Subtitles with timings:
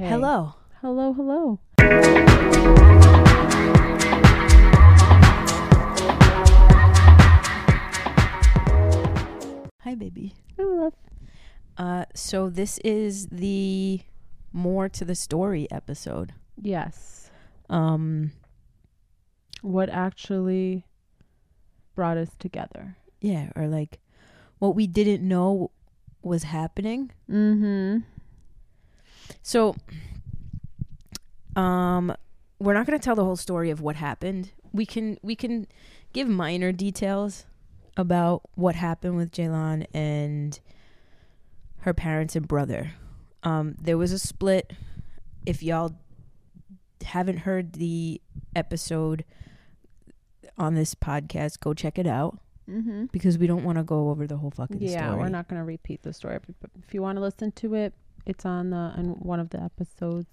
[0.00, 0.08] Okay.
[0.08, 0.54] Hello.
[0.80, 1.60] Hello, hello.
[9.82, 10.34] Hi, baby.
[10.56, 10.92] Hello.
[11.78, 14.00] Uh, so this is the
[14.52, 16.34] more to the story episode.
[16.60, 17.30] Yes.
[17.70, 18.32] Um,
[19.62, 20.84] What actually
[21.94, 22.96] brought us together?
[23.22, 23.98] yeah, or like
[24.58, 25.70] what we didn't know
[26.22, 27.10] was happening.
[27.30, 27.98] Mm-hmm.
[29.42, 29.74] So,
[31.56, 32.14] um,
[32.58, 34.52] we're not going to tell the whole story of what happened.
[34.72, 35.66] We can we can
[36.12, 37.46] give minor details
[37.96, 40.58] about what happened with Xhejlan and
[41.80, 42.92] her parents and brother.
[43.42, 44.72] Um, there was a split.
[45.46, 45.96] If y'all
[47.04, 48.20] haven't heard the
[48.54, 49.24] episode
[50.58, 52.38] on this podcast, go check it out
[52.68, 53.06] Mm-hmm.
[53.10, 55.22] because we don't want to go over the whole fucking Yeah, story.
[55.22, 56.38] we're not going to repeat the story.
[56.60, 57.94] But if you want to listen to it,
[58.26, 60.28] it's on the on one of the episodes.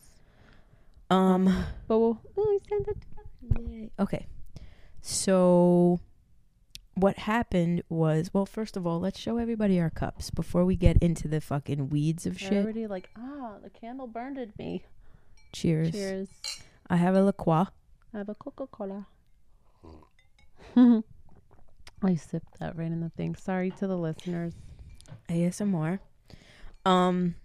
[1.09, 1.65] Um.
[1.87, 2.97] But we'll, we'll send it.
[3.59, 3.91] Yay.
[3.99, 4.27] Okay.
[5.01, 5.99] So
[6.95, 10.97] what happened was well, first of all, let's show everybody our cups before we get
[10.97, 12.53] into the fucking weeds of shit.
[12.53, 14.83] already like ah, the candle burned at me.
[15.53, 15.91] Cheers.
[15.91, 16.29] Cheers.
[16.89, 17.67] I have a La Croix.
[18.13, 19.05] I have a Coca Cola.
[22.03, 23.35] I sipped that right in the thing.
[23.35, 24.53] Sorry to the listeners.
[25.29, 25.99] ASMR.
[26.85, 27.35] Um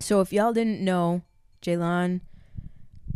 [0.00, 1.22] so if y'all didn't know,
[1.62, 2.20] Xhejlan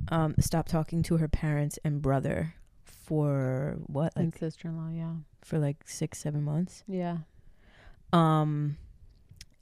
[0.08, 2.54] um stopped talking to her parents and brother
[2.84, 4.12] for what?
[4.16, 5.14] and Like sister in law, yeah.
[5.42, 6.84] for like six, seven months.
[6.86, 7.18] Yeah.
[8.12, 8.76] um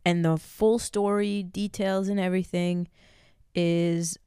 [0.05, 2.89] and the full story details and everything
[3.55, 4.19] is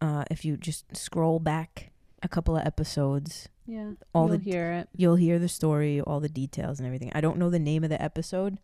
[0.00, 1.90] uh if you just scroll back
[2.22, 3.92] a couple of episodes Yeah.
[4.14, 4.88] All You'll the- hear it.
[4.96, 7.90] you'll hear the story all the details and everything i don't know the name of
[7.90, 8.58] the episode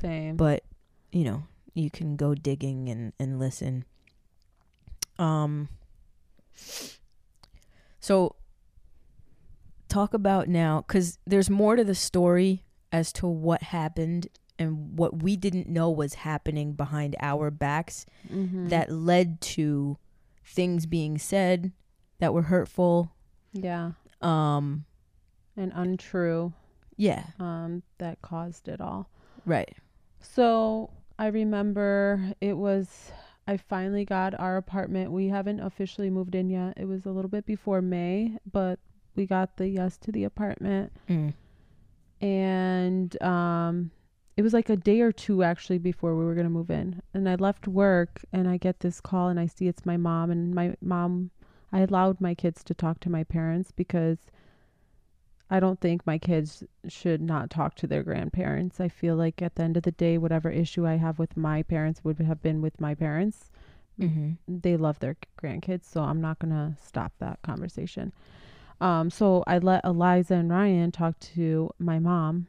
[0.00, 0.36] Same.
[0.36, 0.64] but
[1.12, 1.42] you know
[1.76, 3.84] you can go digging and and listen
[5.18, 5.68] um
[8.00, 8.36] so
[9.88, 14.28] talk about now because there's more to the story as to what happened
[14.58, 18.68] and what we didn't know was happening behind our backs Mhm.
[18.70, 19.98] that led to
[20.44, 21.72] things being said
[22.18, 23.12] that were hurtful
[23.52, 23.92] yeah.
[24.22, 24.84] um
[25.56, 26.52] And untrue.
[26.96, 29.08] yeah Um, that caused it all.
[29.44, 29.74] right
[30.20, 33.12] So I remember it was
[33.48, 35.12] I finally got our apartment.
[35.12, 36.74] We haven't officially moved in yet.
[36.76, 38.78] It was a little bit before May, but
[39.14, 40.92] we got the yes to the apartment.
[41.08, 41.32] mm.
[42.20, 43.90] and um
[44.36, 47.02] it was like a day or two actually before we were going to move in
[47.14, 50.30] and i left work and i get this call and i see it's my mom
[50.30, 51.30] and my mom
[51.72, 54.18] i allowed my kids to talk to my parents because
[55.50, 59.54] i don't think my kids should not talk to their grandparents i feel like at
[59.54, 62.60] the end of the day whatever issue i have with my parents would have been
[62.60, 63.50] with my parents
[64.00, 64.32] mm-hmm.
[64.48, 68.12] they love their grandkids, so I'm not gonna stop that conversation.
[68.80, 72.46] Um, so I let Eliza and Ryan talk to my mom,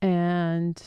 [0.00, 0.82] and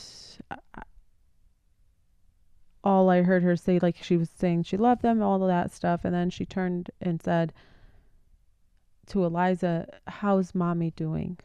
[2.82, 5.72] all I heard her say, like she was saying she loved them, all of that
[5.72, 7.52] stuff, and then she turned and said
[9.06, 11.38] to Eliza, "How's mommy doing?"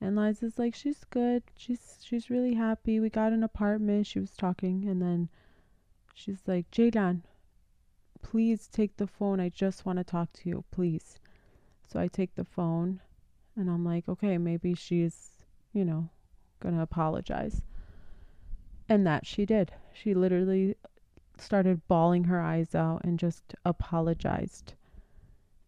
[0.00, 1.44] And Liza's like, "She's good.
[1.56, 2.98] She's she's really happy.
[3.00, 5.28] We got an apartment." She was talking, and then
[6.14, 7.22] she's like, "Xhejlan,
[8.20, 9.38] please take the phone.
[9.40, 11.18] I just want to talk to you, please."
[11.86, 13.00] So I take the phone,
[13.56, 16.08] and I'm like, "Okay, maybe she's, you know,
[16.60, 17.62] gonna apologize."
[18.88, 19.72] And that she did.
[19.92, 20.76] She literally
[21.38, 24.74] started bawling her eyes out and just apologized.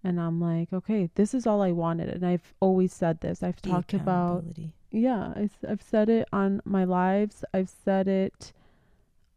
[0.04, 2.10] And I'm like, okay, this is all I wanted.
[2.10, 3.42] And I've always said this.
[3.42, 4.44] I've The talked about
[4.90, 7.44] yeah I, have said it on my lives.
[7.52, 8.52] I've said it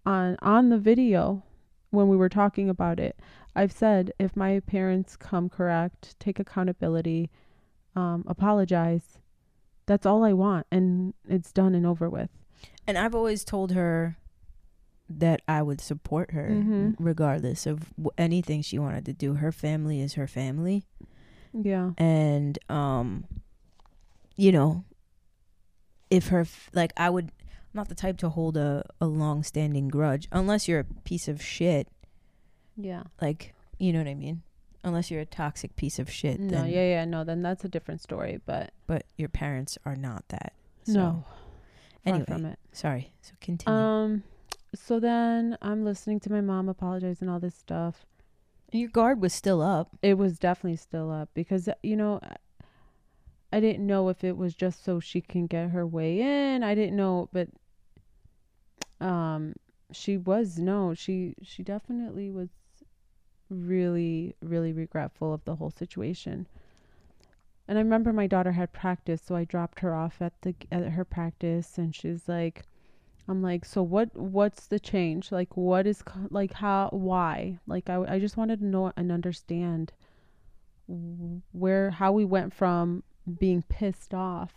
[0.06, 1.44] on on the video
[1.90, 3.18] when we were talking about it.
[3.56, 7.32] I've said if my parents come correct take accountability
[7.96, 9.18] um, apologize
[9.88, 10.68] that's all i want.
[10.72, 12.30] And it's done and over with.
[12.86, 14.18] And I've always told her
[15.10, 16.96] that I would support her Mhm.
[17.00, 19.36] regardless of w- anything she wanted to do.
[19.36, 20.86] Her family is her family.
[21.54, 23.26] yeah And, um,
[24.36, 24.84] you know,
[26.10, 29.44] if her, f- like, I would, I'm not the type to hold a, a long
[29.44, 31.88] standing grudge unless you're a piece of shit.
[32.76, 34.42] yeah Like, you know what I mean?
[34.84, 36.40] Unless you're a toxic piece of shit.
[36.40, 39.96] no then, yeah yeah no then that's a different story but But your parents are
[39.96, 40.54] not that.
[40.84, 41.26] So, no
[42.06, 43.12] Anyway, from it sorry.
[43.22, 43.78] So continue.
[43.78, 44.24] um
[44.76, 48.06] so then i'm listening to my mom apologize and all this stuff
[48.72, 49.96] your guard was still up.
[50.02, 52.20] it was definitely still up because you know
[53.52, 56.64] I didn't know if it was just so she can get her way in.
[56.64, 57.48] I didn't know, but
[59.00, 59.54] um
[59.92, 62.50] she was no, she she definitely was
[63.50, 66.48] really really regretful of the whole situation.
[67.70, 70.90] And I remember my daughter had practice, so I dropped her off at the at
[70.90, 72.64] her practice and she's like
[73.28, 75.32] I'm like, "So what what's the change?
[75.32, 79.92] Like what is like how why?" Like I I just wanted to know and understand
[81.52, 83.04] where how we went from
[83.40, 84.54] being pissed off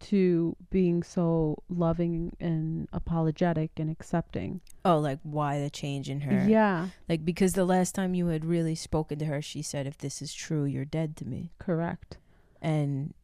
[0.00, 4.60] to being so loving and apologetic and accepting.
[4.84, 6.46] Oh, like why the change in her?
[6.48, 9.98] Yeah, Like because the last time you had really spoken to her, she said, "If
[9.98, 12.18] this is true, you're dead to me," correct.
[12.60, 13.14] and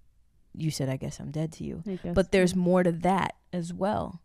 [0.57, 1.83] you said, "I guess I'm dead to you."
[2.15, 4.21] But there's more to that as well.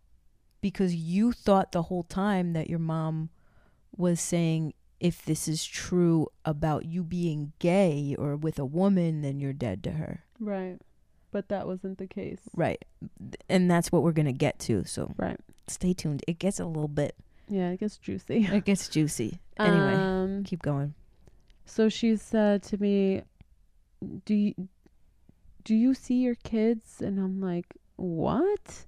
[0.62, 3.30] Because you thought the whole time that your mom
[3.96, 9.40] was saying if this is true about you being gay or with a woman, then
[9.40, 10.24] you're dead to her.
[10.40, 10.78] right.
[11.32, 12.40] But that wasn't the case.
[12.56, 12.84] Right.
[13.48, 14.84] And that's what we're going to get to.
[14.86, 15.40] So Right.
[15.68, 16.24] stay tuned.
[16.28, 17.16] It gets a little bit,
[17.48, 18.46] Yeah, it gets juicy.
[18.52, 19.40] it gets juicy.
[19.58, 20.96] Anyway, Um, keep going.
[21.66, 23.22] so she said to me,
[24.26, 24.54] "Do you
[25.64, 28.86] do you see your kids?" And I'm like, "What?"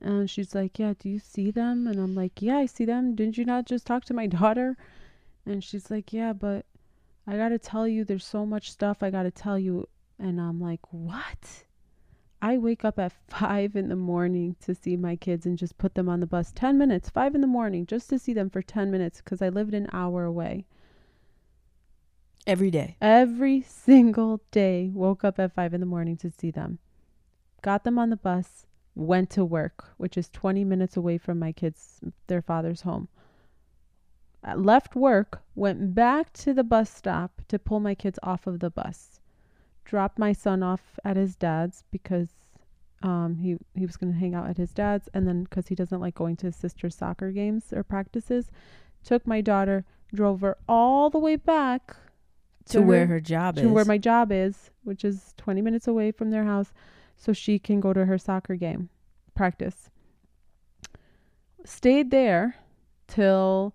[0.00, 3.14] And she's like, "Yeah, do you see them?" And I'm like, "Yeah, I see them.
[3.14, 4.76] Didn't you not just talk to my daughter?"
[5.44, 6.64] And she's like, "Yeah, but
[7.26, 10.40] I got to tell you there's so much stuff I got to tell you." And
[10.40, 11.64] I'm like, "What?"
[12.42, 15.94] I wake up at 5 in the morning to see my kids and just put
[15.94, 18.62] them on the bus 10 minutes, 5 in the morning, just to see them for
[18.62, 20.66] 10 minutes because I lived an hour away.
[22.44, 22.96] Every day.
[23.00, 26.80] Every single day, woke up at 5 in the morning to see them.
[27.62, 31.52] Got them on the bus, went to work, which is 20 minutes away from my
[31.52, 33.08] kids, their father's home.
[34.44, 38.60] I left work, went back to the bus stop to pull my kids off of
[38.60, 39.20] the bus.
[39.84, 42.28] Dropped my son off at his dad's because
[43.02, 45.74] um, he he was going to hang out at his dad's, and then because he
[45.74, 48.50] doesn't like going to his sister's soccer games or practices,
[49.04, 49.84] took my daughter,
[50.14, 51.96] drove her all the way back
[52.66, 53.66] To, where her job to is.
[53.66, 56.72] To where my job is, which is 20 minutes away from their house,
[57.22, 58.88] so she can go to her soccer game
[59.36, 59.90] practice.
[61.64, 62.56] Stayed there
[63.06, 63.74] till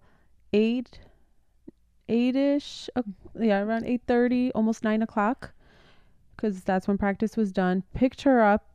[0.52, 1.00] 8
[2.10, 3.02] 8ish uh,
[3.40, 5.52] yeah around 8.30 almost 9 o'clock
[6.36, 8.70] because that's when practice was done picked her up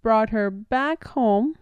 [0.00, 1.56] brought her back home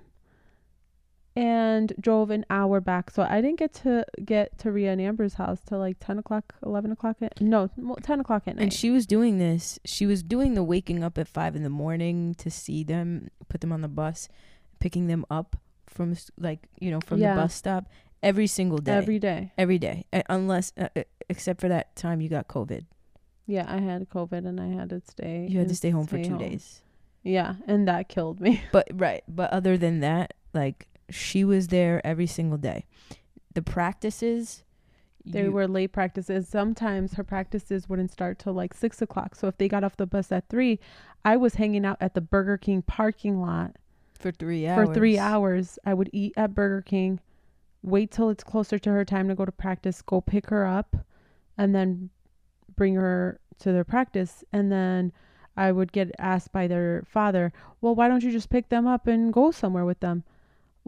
[1.36, 5.34] and drove an hour back so i didn't get to get to Ria and amber's
[5.34, 7.70] house till like 10 o'clock 11 o'clock at, no
[8.02, 9.78] 10 o'clock at night And she was doing this.
[9.84, 13.60] She was doing the waking up at five in the morning to see them, put
[13.60, 14.28] them on the bus,
[14.80, 15.56] picking them up
[15.86, 17.34] from like you know from Yeah.
[17.34, 17.86] the bus stop
[18.22, 22.20] every single day, every day every day, uh, unless uh, uh, except for that time
[22.20, 22.84] you got COVID.
[23.46, 26.18] yeah i had covid and i had to stay You had to stay home for
[26.22, 26.38] two home.
[26.38, 26.82] days.
[27.22, 32.04] yeah and that killed me But right, but other than that, like she was there
[32.06, 32.84] every single day.
[33.54, 34.62] The practices,
[35.24, 36.48] They you- were late practices.
[36.48, 39.34] Sometimes her practices wouldn't start till like six o'clock.
[39.34, 40.78] So if they got off the bus at three,
[41.24, 43.76] I was hanging out at the Burger King parking lot
[44.18, 44.88] for three hours.
[44.88, 45.78] for three hours.
[45.84, 47.20] I would eat at Burger King,
[47.82, 50.96] wait till it's closer to her time to go to practice, go pick her up,
[51.58, 52.10] and then
[52.76, 54.44] bring her to their practice.
[54.52, 55.12] And then
[55.56, 57.52] I would get asked by their father,
[57.82, 60.24] Well, why don't you just pick them up and go somewhere with them?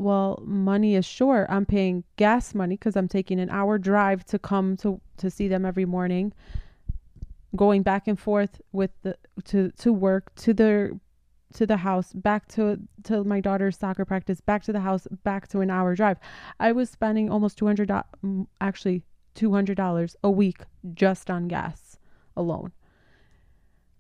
[0.03, 1.47] Well, money is short.
[1.49, 5.49] I'm paying gas money because I'm taking an hour drive to come to to see
[5.49, 6.33] them every morning,
[7.55, 10.93] going back and forth with the to to work to their
[11.55, 15.49] to the house, back to to my daughter's soccer practice, back to the house, back
[15.49, 16.19] to an hour drive.
[16.59, 17.91] I was spending almost two hundred
[18.61, 19.03] actually
[19.35, 20.59] two hundred dollars a week
[20.95, 21.99] just on gas
[22.37, 22.73] alone.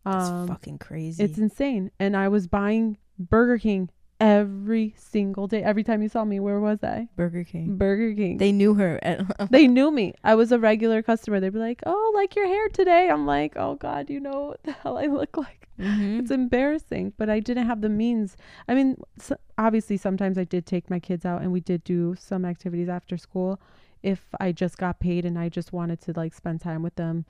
[0.04, 1.22] That's Um, fucking crazy.
[1.22, 1.90] it's insane.
[2.00, 3.88] And I was buying Burger King
[4.22, 5.62] every single day.
[5.62, 7.08] Every time you saw me, where was I?
[7.16, 7.76] Burger King.
[7.76, 8.38] Burger King.
[8.38, 9.00] They, knew her.
[9.02, 10.14] At, they knew me.
[10.22, 11.40] I was a regular customer.
[11.40, 14.62] They'd be like, "Oh, like your hair today." I'm like, "Oh God, you know what
[14.62, 16.20] the hell I look like." Mhm.
[16.20, 18.36] It's embarrassing, but I didn't have the means.
[18.68, 22.14] I mean, so obviously, sometimes I did take my kids out and we did do
[22.16, 23.60] some activities after school
[24.02, 27.24] if I just got paid and I just wanted to like spend time with them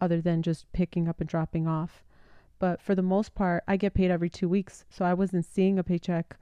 [0.00, 2.02] other than just picking up and dropping off.
[2.64, 4.86] But for the most part, I get paid every two weeks.
[4.88, 6.34] So I wasn't seeing a paycheck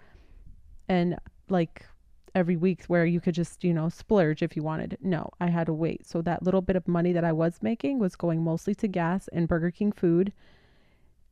[0.89, 1.85] and like
[2.33, 4.99] every week where you could just, you know, splurge if you wanted.
[5.03, 6.07] No, I had to wait.
[6.07, 9.27] So that little bit of money that I was making was going mostly to gas
[9.33, 10.33] and Burger King food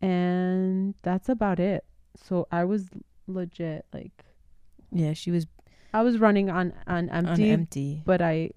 [0.03, 1.85] and that's about it.
[2.17, 2.89] So I was
[3.29, 4.25] legit like
[4.91, 5.47] yeah, she was
[5.95, 8.03] I was running on on empty, on empty.
[8.05, 8.51] but I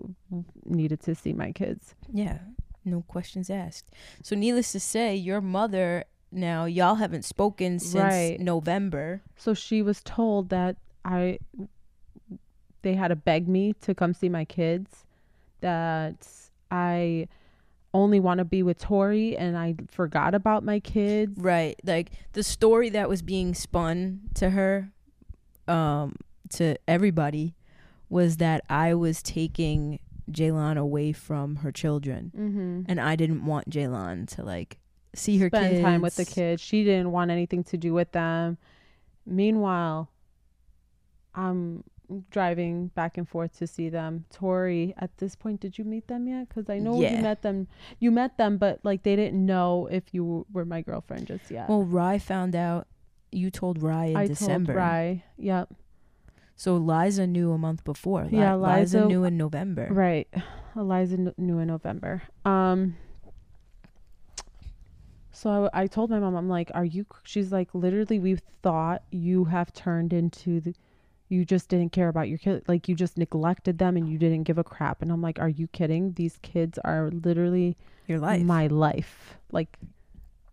[0.66, 1.94] needed to see my kids.
[2.12, 2.40] Yeah,
[2.86, 3.92] no questions asked.
[4.24, 8.40] So, needless to say, your mother now y'all haven't spoken since Right.
[8.40, 9.22] November.
[9.38, 11.40] So she was told that I
[12.82, 15.06] they had to beg me to come see my kids.
[15.62, 16.28] That
[16.70, 17.28] I
[17.94, 21.40] only want to be with Tori and I forgot about my kids.
[21.40, 21.80] Right.
[21.86, 24.90] Like the story that was being spun to her,
[25.68, 26.16] um,
[26.50, 27.54] to everybody,
[28.10, 30.00] was that I was taking
[30.32, 32.82] Xhejlan away from her children, Mm-hmm.
[32.88, 34.80] and I didn't want Xhejlan to like
[35.15, 35.82] see her Spend kids.
[35.82, 36.62] time with the kids.
[36.62, 38.58] She didn't want anything to do with them.
[39.25, 40.10] Meanwhile,
[41.36, 41.84] I'm
[42.29, 44.25] driving back and forth to see them.
[44.32, 46.50] Tori, at this point, did you meet them yet?
[46.50, 47.15] Because I know Yeah.
[47.15, 47.67] you met them.
[48.00, 51.70] You met them, but like they didn't know if you were my girlfriend just yet.
[51.70, 52.88] Well, Rye found out.
[53.32, 54.74] You told Rye in I December.
[54.74, 55.24] told Rye.
[55.38, 55.74] Yep.
[56.55, 58.27] So Liza knew a month before.
[58.29, 59.88] Yeah, Liza, Liza- knew in November.
[59.89, 60.27] Right.
[60.75, 62.22] Eliza kn- knew in November.
[62.46, 62.96] Um.
[65.34, 69.04] So I, I told my mom, I'm like, "Are you?" She's like, "Literally, we thought
[69.12, 70.74] you have turned into the,
[71.28, 74.44] you just didn't care about your kid, like you just neglected them and you didn't
[74.44, 76.13] give a crap." And I'm like, "Are you kidding?
[76.13, 77.75] These kids are literally
[78.08, 78.42] Your life.
[78.42, 79.78] my life, like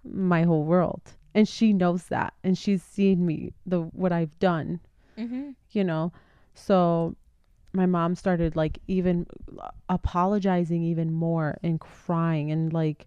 [0.05, 1.03] my whole world."
[1.35, 4.81] And she knows that, and she's seen me the what I've done
[5.21, 5.51] mm-hmm.
[5.71, 6.13] you know
[6.55, 7.15] so
[7.73, 9.27] my mom started like even
[9.89, 13.07] apologizing even more and crying and like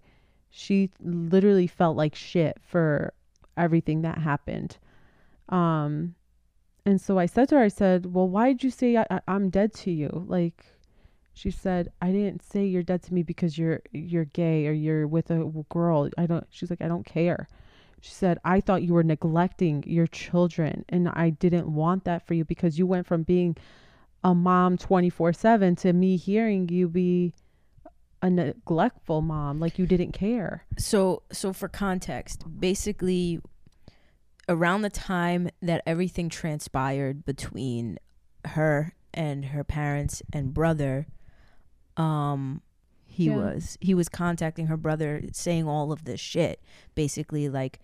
[0.56, 3.12] she literally felt like shit for
[3.58, 4.78] everything that happened.
[5.50, 6.16] Um
[6.86, 9.50] and so i said to her i said well why did you say I, i'm
[9.50, 10.26] dead to you?
[10.28, 10.66] Like
[11.34, 15.08] she said i didn't say you're dead to me because you're you're gay or you're
[15.08, 16.10] with a girl.
[16.18, 17.48] I don't she's like i don't care.
[18.04, 22.34] She said, I thought you were neglecting your children, and I didn't want that for
[22.34, 23.56] you because you went from being
[24.26, 27.34] a mom 24 7 to me hearing you be
[28.24, 30.66] a neglectful mom, like you didn't care.
[30.78, 33.42] So, so for context, basically,
[34.48, 38.00] around the time that everything transpired between
[38.46, 41.06] her and her parents and brother,
[41.98, 42.62] um,
[43.06, 43.36] he Yeah.
[43.36, 46.64] was he was contacting her brother, saying all of this shit,
[46.96, 47.80] basically like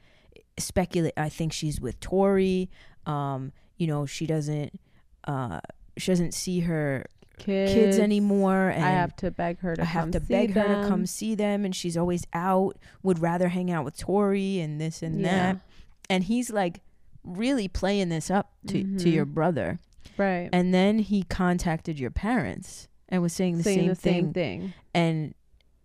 [0.58, 1.14] speculate.
[1.18, 2.70] I think she's with Tori.
[3.06, 4.80] Um, you know, she doesn't,
[5.26, 5.60] uh,
[5.98, 7.06] she doesn't see her
[7.40, 10.26] Kids, kids, anymore, and I have to beg her to I have come to see
[10.28, 10.88] beg her to them.
[10.90, 12.78] come see them, and she's always out.
[13.04, 15.54] Would rather hang out with Tori and this and Yeah.
[15.54, 15.62] that.
[16.10, 16.82] And he's like
[17.24, 19.14] really playing this up to to Mhm.
[19.14, 19.80] your brother.
[20.18, 20.50] Right.
[20.54, 24.24] And then he contacted your parents and was saying the, Saying same, the thing.
[24.26, 24.74] same thing.
[24.94, 25.34] And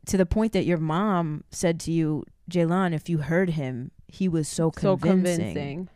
[0.06, 4.28] to the point that your mom said to you, Xhejlan, if you heard him, he
[4.28, 5.54] was so So convincing.
[5.54, 5.88] convincing.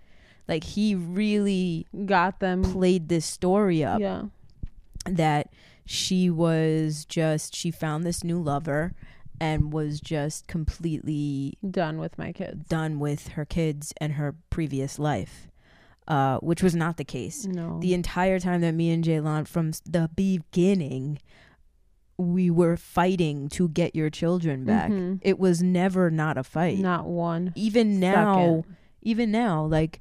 [0.46, 2.62] Like he really Got them.
[2.62, 4.22] played this story up Yeah.
[5.16, 5.52] That
[5.84, 8.92] she was just she found this new lover
[9.40, 12.66] and was just completely Done with my kids.
[12.68, 15.48] done with her kids and her previous life
[16.08, 17.78] uh, which was not the case No.
[17.80, 21.18] the entire time that me and Xhejlan from the beginning
[22.16, 25.20] we were fighting to get your children back Mhm.
[25.22, 27.52] it was never not a fight Not one.
[27.54, 28.76] even now second.
[29.02, 30.00] even now like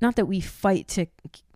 [0.00, 1.06] not that we fight to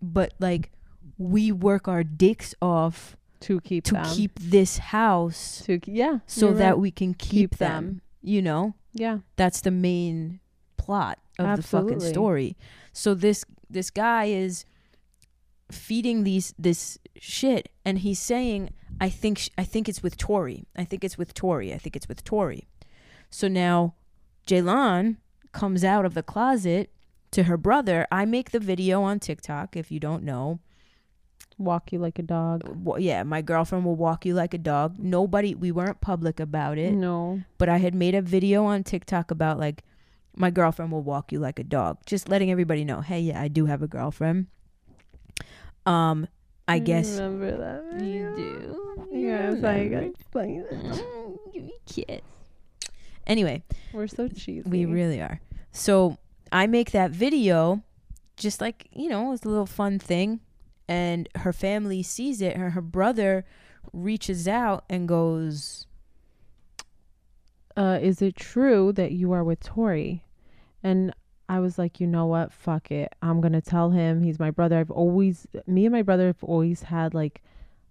[0.01, 0.71] but like
[1.19, 4.07] we work our dicks off to keep to them.
[4.07, 6.19] keep this house to yeah.
[6.27, 6.79] so that right.
[6.79, 7.85] we can keep, keep them.
[7.85, 8.03] them.
[8.23, 9.19] You know, Yeah.
[9.37, 10.41] that's the main
[10.77, 12.57] plot of the fucking story.
[12.93, 14.65] So this this guy is
[15.71, 18.71] feeding these this shit, and he's saying,
[19.01, 20.67] "I think sh- I think it's with Tori.
[20.77, 21.73] I think it's with Tori.
[21.73, 22.67] I think it's with Tori."
[23.31, 23.95] So now,
[24.47, 25.17] Xhejlan
[25.53, 26.91] comes out of the closet
[27.33, 28.07] to her brother.
[28.11, 29.77] I make the video on TikTok.
[29.77, 30.61] If you don't know,
[31.59, 32.63] Walk you like a dog.
[32.85, 34.97] Wa- yeah, my girlfriend will walk you like a dog.
[34.99, 37.43] Nobody, we weren't public about it, No.
[37.59, 39.83] but I had made a video on TikTok about like
[40.37, 43.49] my girlfriend will walk you like a dog, just letting everybody know, hey, yeah, I
[43.49, 44.47] do have a girlfriend.
[45.85, 46.29] Um,
[46.69, 48.05] I guess remember that.
[48.05, 49.09] you do.
[49.11, 50.71] Yeah, it's like explain it.
[50.71, 52.21] Mm, Give me a kiss.
[53.27, 53.63] Anyway,
[53.93, 54.69] We're so cheesy.
[54.69, 55.41] we really are.
[55.73, 56.19] So
[56.53, 57.83] I make that video,
[58.37, 60.41] just like you know, it's a little fun thing,
[60.89, 62.57] and her family sees it.
[62.57, 63.45] Her her brother
[63.93, 65.87] reaches out and goes,
[67.77, 70.25] uh, is it true that you are with Tori?
[70.83, 71.13] And
[71.49, 72.53] I was like, you know what?
[72.53, 73.13] Fuck it.
[73.23, 74.23] I'm gonna tell him.
[74.23, 74.79] He's my brother.
[74.79, 77.43] I've always, me and my brother have always had like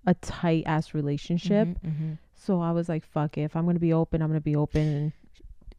[0.05, 1.67] a tight ass relationship.
[1.67, 2.17] Mhm, mhm.
[2.35, 3.41] So I was like, fuck it.
[3.41, 4.81] If I'm gonna be open, I'm gonna be open.
[4.87, 5.11] And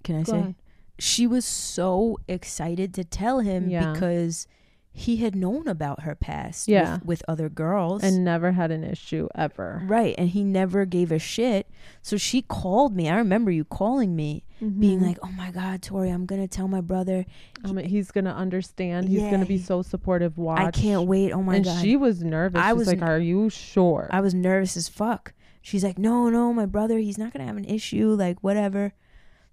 [0.04, 0.38] Can I Go say?
[0.38, 0.54] ahead.
[0.98, 3.92] She was so excited to tell him Yeah.
[3.92, 4.48] because
[4.98, 6.94] he had known about her past Yeah.
[6.96, 8.02] with, with other girls.
[8.02, 9.82] and never had an issue ever.
[9.86, 10.14] Right.
[10.18, 11.68] And he never gave a shit.
[12.02, 13.08] So she called me.
[13.08, 15.06] I remember you calling me being Mhm.
[15.06, 17.24] like, "Oh my God, Tori, I'm gonna tell my brother.
[17.64, 19.08] Mean, he's gonna understand.
[19.08, 20.36] He's gonna be so supportive.
[20.36, 20.60] Watch.
[20.60, 21.32] I can't wait.
[21.32, 22.60] Oh my and God." And she was nervous.
[22.60, 25.32] I She's was like, "Are you sure?" I was nervous as fuck.
[25.60, 28.94] She's like, no, no, my brother, he's not gonna have an issue, like whatever.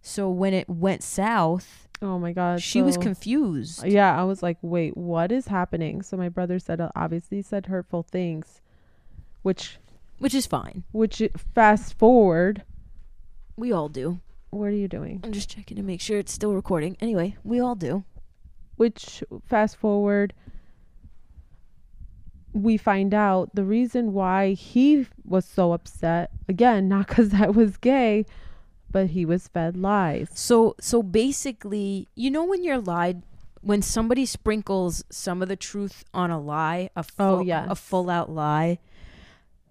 [0.01, 2.61] So when it went south, oh my god.
[2.61, 3.85] she was confused.
[3.85, 7.65] Yeah, I was like, "Wait, what is happening?" So my brother said, uh, obviously said
[7.67, 8.61] hurtful things,
[9.41, 9.77] which,
[10.19, 10.83] Which is fine.
[10.91, 11.21] which
[11.53, 12.63] fast forward.
[13.57, 14.19] We all do.
[14.49, 15.21] What are you doing?
[15.23, 16.95] I'm just checking to make sure it's still recording.
[17.01, 18.03] Anyway, we all do.
[18.77, 20.33] which fast forward
[22.53, 27.75] we find out the reason why he was so upset again not because i was
[27.77, 28.25] gay
[28.95, 33.23] but he was fed lies So so basically, you know when you're lied
[33.59, 37.67] when somebody sprinkles some of the truth on a lie, a oh, full, Oh, yes.
[37.69, 38.79] a full out lie,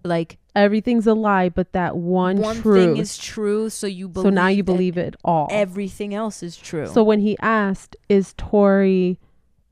[0.03, 4.25] like everything's a lie but that one, one truth thing is true, so you believe
[4.27, 6.85] so now you believe it all everything else is true.
[6.85, 9.19] so when he asked is tori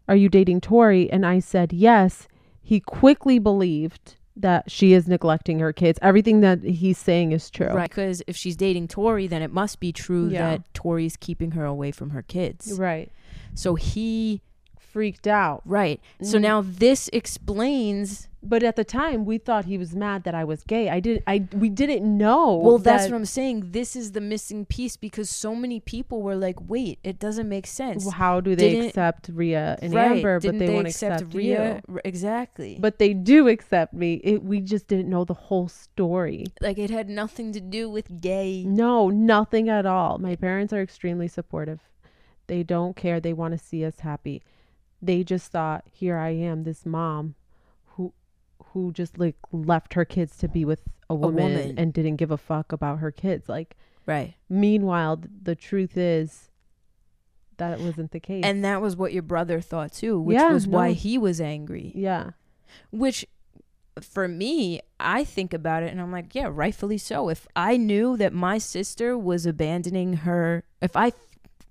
[0.07, 2.27] are you dating tori and i said yes
[2.59, 7.67] he quickly believed that she is neglecting her kids everything that he's saying is true
[7.67, 10.39] Right, because if she's dating Tori, then it must be true Yeah.
[10.51, 12.77] that Tori's keeping her away from her kids.
[12.79, 13.11] right
[13.53, 14.41] So he,
[14.79, 15.99] freaked out right.
[16.21, 16.41] So Mhm.
[16.41, 18.27] now this explains.
[18.45, 20.89] But at the time, we thought he was mad that I was gay.
[20.89, 21.23] I didn't.
[21.27, 22.55] I we didn't know.
[22.55, 23.71] Well, that's what I'm saying.
[23.71, 27.65] This is the missing piece because so many people were like, "Wait, it doesn't make
[27.65, 30.11] sense." How do they Didn't- accept Rhea and right?
[30.17, 31.79] Amber, but they, they won't accept, accept, you?
[32.03, 32.77] Exactly.
[32.79, 34.15] But they do accept me.
[34.23, 36.45] It, we just didn't know the whole story.
[36.59, 38.63] like it had nothing to do with gay.
[38.65, 40.17] No, nothing at all.
[40.17, 41.79] My parents are extremely supportive.
[42.47, 43.19] They don't care.
[43.21, 44.43] They want to see us happy.
[45.01, 47.35] They just thought, here I am, this mom,
[48.73, 51.75] who just like left her kids to be with a woman, woman.
[51.77, 53.47] and didn't give a fuck about her kids.
[53.49, 53.75] Like,
[54.05, 54.35] Right.
[54.49, 56.49] meanwhile, th- the truth is
[57.57, 58.43] that wasn't the case.
[58.43, 61.91] And that was what your brother thought too, which Yeah, was why he was angry.
[61.95, 62.31] yeah,
[62.91, 63.25] Which
[64.01, 67.29] for me, I think about it and I'm like, yeah, rightfully so.
[67.29, 71.11] If I knew that my sister was abandoning her, if I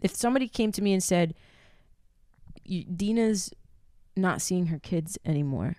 [0.00, 1.34] if somebody came to me and said
[2.64, 3.52] Dina's
[4.16, 5.76] not seeing her kids anymore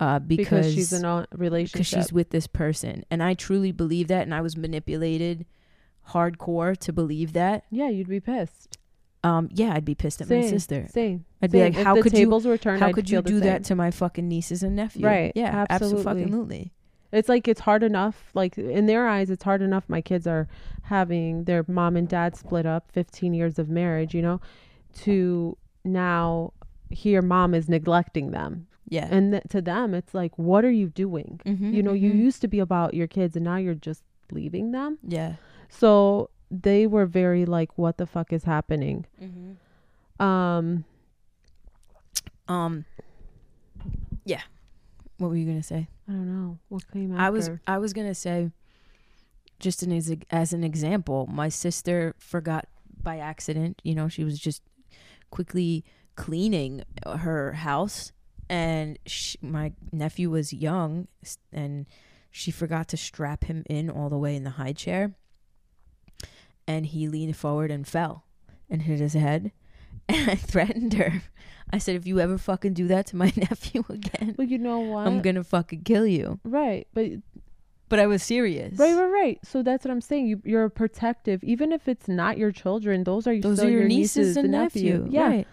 [0.00, 1.72] uh because, because, she's in a relationship.
[1.72, 5.46] because she's with this person and I truly believe that and I was manipulated
[6.10, 7.64] hardcore to believe that.
[7.70, 8.78] yeah, you'd be pissed.
[9.24, 10.86] Um yeah, I'd be pissed at my sister.
[10.90, 11.24] Same.
[11.42, 11.72] I'd be same.
[11.72, 12.80] like, If how could you were turned?
[12.80, 15.04] how I'd could you do that to my fucking nieces and nephews?
[15.04, 16.22] Right, Yeah, absolutely.
[16.22, 16.72] absolutely.
[17.12, 18.30] It's like it's hard enough.
[18.34, 19.84] Like in their eyes, it's hard enough.
[19.88, 20.48] My kids are
[20.82, 24.12] having their mom and dad split up, 15 years of marriage.
[24.14, 24.40] You know,
[25.02, 26.52] to now
[26.90, 29.08] hear mom is neglecting them, Yeah.
[29.10, 31.40] and th- to them, it's like, what are you doing?
[31.44, 32.18] Mhm, You know, you mhm.
[32.18, 34.98] used to be about your kids, and now you're just leaving them.
[35.02, 35.34] Yeah.
[35.68, 39.06] So they were very like, what the fuck is happening?
[40.20, 40.84] Um,
[42.48, 42.84] Um.
[44.24, 44.42] Yeah.
[45.18, 45.88] What were you gonna say?
[46.08, 47.22] I don't know what came after.
[47.22, 48.50] I was I was gonna say,
[49.58, 52.66] just an as, as an example, my sister forgot
[53.02, 53.80] by accident.
[53.82, 54.62] You know, she was just
[55.30, 58.12] quickly cleaning her house,
[58.48, 61.08] and she, my nephew was young,
[61.52, 61.86] and
[62.30, 65.14] she forgot to strap him in all the way in the high chair,
[66.66, 68.24] and he leaned forward and fell
[68.68, 69.52] and hit his head.
[70.08, 71.22] And I threatened her.
[71.72, 74.78] I said, if you ever fucking do that to my nephew again, Well, you know
[74.78, 75.04] what?
[75.08, 76.38] I'm gonna fucking kill you.
[76.44, 77.08] right, but
[77.88, 78.78] But I was serious.
[78.78, 79.38] Right, right, right.
[79.42, 80.28] So that's what I'm saying.
[80.28, 83.02] You, you're protective, even if it's not your children.
[83.02, 84.98] Those are Those are your nieces, and nephew.
[84.98, 85.08] nephew.
[85.10, 85.26] Yeah.
[85.28, 85.48] Right.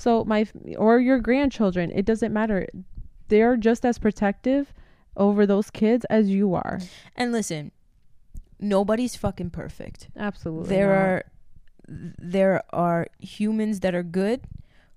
[0.00, 1.90] So my or your grandchildren.
[1.94, 2.66] It doesn't matter.
[3.28, 4.72] They're just as protective
[5.16, 6.80] over those kids as you are.
[7.16, 7.70] And listen,
[8.58, 10.08] nobody's fucking perfect.
[10.16, 10.68] Absolutely.
[10.68, 10.96] There not.
[10.96, 11.22] are
[12.18, 14.42] there are humans that are good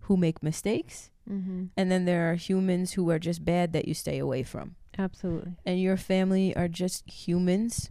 [0.02, 1.70] who make mistakes, Mhm.
[1.76, 4.76] and then there are humans who are just bad that you stay away from.
[5.00, 7.90] absolutely And your family are just humans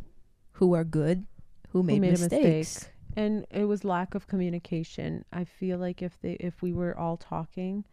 [0.52, 1.26] who are good
[1.70, 2.74] who made, made a mistakes.
[2.74, 2.91] mistake.
[3.16, 5.24] And it was lack of communication.
[5.32, 7.84] I feel like if they if we were all talking,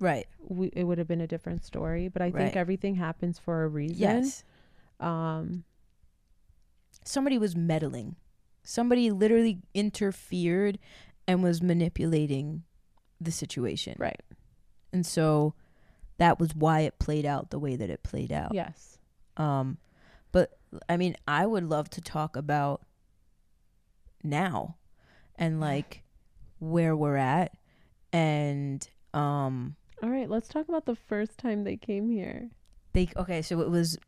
[0.00, 0.26] Right.
[0.40, 2.08] we, it would have been a different story.
[2.08, 3.98] But I think everything happens for a reason.
[3.98, 4.44] Yes.
[5.00, 5.64] Um.
[7.04, 8.16] Somebody was meddling.
[8.62, 10.78] Somebody literally interfered
[11.26, 12.64] and was manipulating
[13.20, 13.94] the situation.
[13.98, 14.20] Right.
[14.92, 15.54] And so
[16.18, 18.52] that was why it played out the way that it played out.
[18.54, 18.98] Yes.
[19.36, 19.78] Um
[20.32, 22.82] but I mean, I would love to talk about
[24.22, 24.76] now
[25.36, 26.02] and like
[26.58, 27.52] where we're at
[28.12, 30.28] and um All right.
[30.28, 32.50] Let's talk about the first time they came here.
[32.92, 33.98] they okay, so it was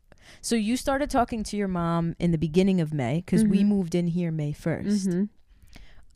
[0.41, 3.67] so you started talking to your mom in the beginning of May cuz we Mhm.
[3.69, 5.09] moved in here May 1st.
[5.09, 5.29] Mhm.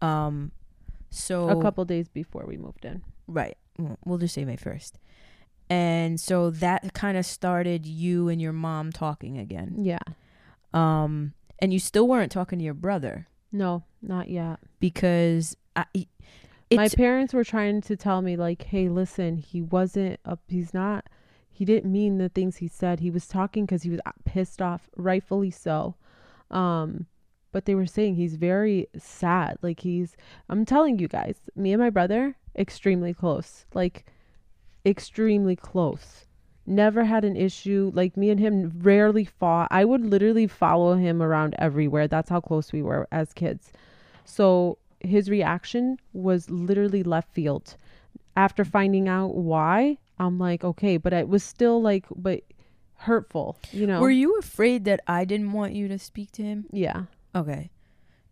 [0.06, 0.52] Um,
[1.10, 3.02] so A couple days before we moved in.
[3.26, 3.56] Right.
[3.78, 4.98] Well, We'll just say May 1st.
[5.70, 9.76] And so that kind of started you and your mom talking again.
[9.78, 9.98] Yeah.
[10.74, 14.58] Um and you still weren't talking to your brother No, not yet.
[14.80, 15.84] because I
[16.72, 20.40] My parents were trying to tell me like, "Hey, listen, he wasn't up.
[20.48, 21.06] He's not.
[21.50, 22.98] He didn't mean the things he said.
[22.98, 25.94] He was talking because he was uh, pissed off, rightfully so."
[26.50, 27.06] Um,
[27.52, 29.56] but they were saying he's very sad.
[29.62, 30.16] Like he's.
[30.48, 33.66] I'm telling you guys, me and my brother extremely close.
[33.72, 34.04] Like
[34.84, 36.26] extremely close.
[36.66, 37.90] Never had an issue.
[37.94, 39.68] Like me and him rarely fought.
[39.70, 42.08] I would literally follow him around everywhere.
[42.08, 43.72] That's how close we were as kids.
[44.24, 47.76] So his reaction was literally left field.
[48.36, 52.40] After finding out why, I'm like, okay, but it was still like, but
[52.96, 54.00] hurtful, you know?
[54.00, 56.66] Were you afraid that I didn't want you to speak to him?
[56.72, 57.04] yeah.
[57.34, 57.70] Okay.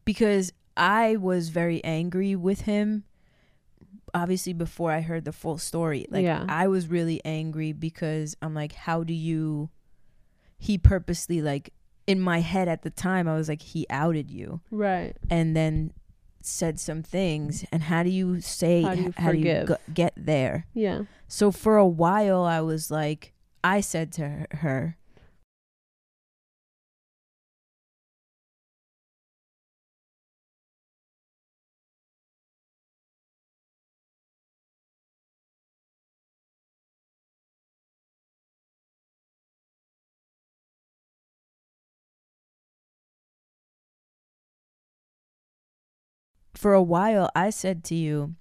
[0.04, 3.04] Because I was very angry with him
[4.14, 6.06] obviously before I heard the full story.
[6.10, 6.44] Like Yeah.
[6.48, 9.70] I was really angry because I'm like how do you
[10.58, 11.72] he purposely like
[12.06, 15.16] in my head at the time I was like he outed you Right.
[15.30, 15.92] and then
[16.42, 19.76] said some things and how do you say How do you how do you go-
[19.94, 20.66] get there?
[20.74, 21.02] Yeah.
[21.28, 23.32] So for a while I was like
[23.64, 24.96] I said to her-
[46.62, 48.34] for a while I said to you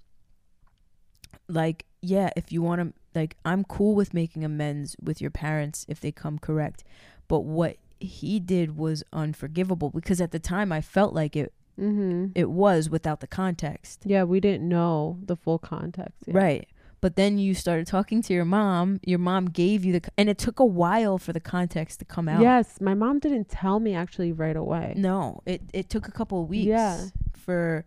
[1.48, 5.84] like yeah if you want to like I'm cool with making amends with your parents
[5.88, 6.84] if they come correct
[7.28, 12.32] but what he did was unforgivable because at the time I felt like it Mm-hmm.
[12.34, 16.24] it was without the context Yeah, we didn't know the full context.
[16.26, 16.36] yet.
[16.36, 16.68] right
[17.00, 20.36] but then you started talking to your mom your mom gave you the and it
[20.36, 23.94] took a while for the context to come out Yes, my mom didn't tell me
[23.94, 24.92] actually right away.
[24.98, 27.06] no it it took a couple of weeks Yeah.
[27.32, 27.86] for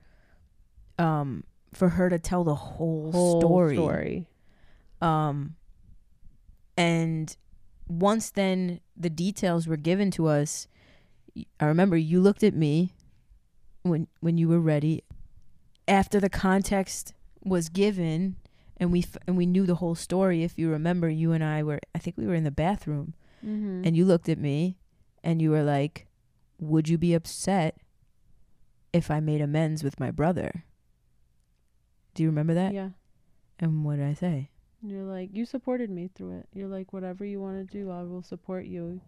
[1.00, 4.28] um for her to tell the whole, Whole story story.
[5.02, 5.56] um
[6.78, 7.36] and
[7.88, 10.68] once then the details were given to us
[11.60, 12.94] I remember you looked at me
[13.84, 15.04] when when you were ready
[15.88, 18.38] after the context was given
[18.78, 21.62] and we f- and we knew the whole story if you remember you and i
[21.62, 23.14] were i think we were in the bathroom
[23.46, 23.84] Mm-hmm.
[23.86, 24.76] and you looked at me
[25.24, 26.08] and you were like
[26.58, 27.78] would you be upset
[28.92, 30.64] if i made amends with my brother
[32.16, 32.90] do you remember that yeah.
[33.60, 34.50] and what did i say
[34.82, 36.48] You're like, you supported me through it.
[36.54, 39.02] You're like, whatever you want to do, I will support you.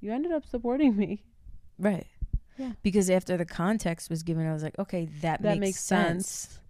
[0.00, 1.22] You ended up supporting me.
[1.78, 2.06] Right.
[2.56, 2.72] Yeah.
[2.82, 6.28] Because after the context was given, I was like, okay, that, That makes, makes sense.
[6.28, 6.60] sense.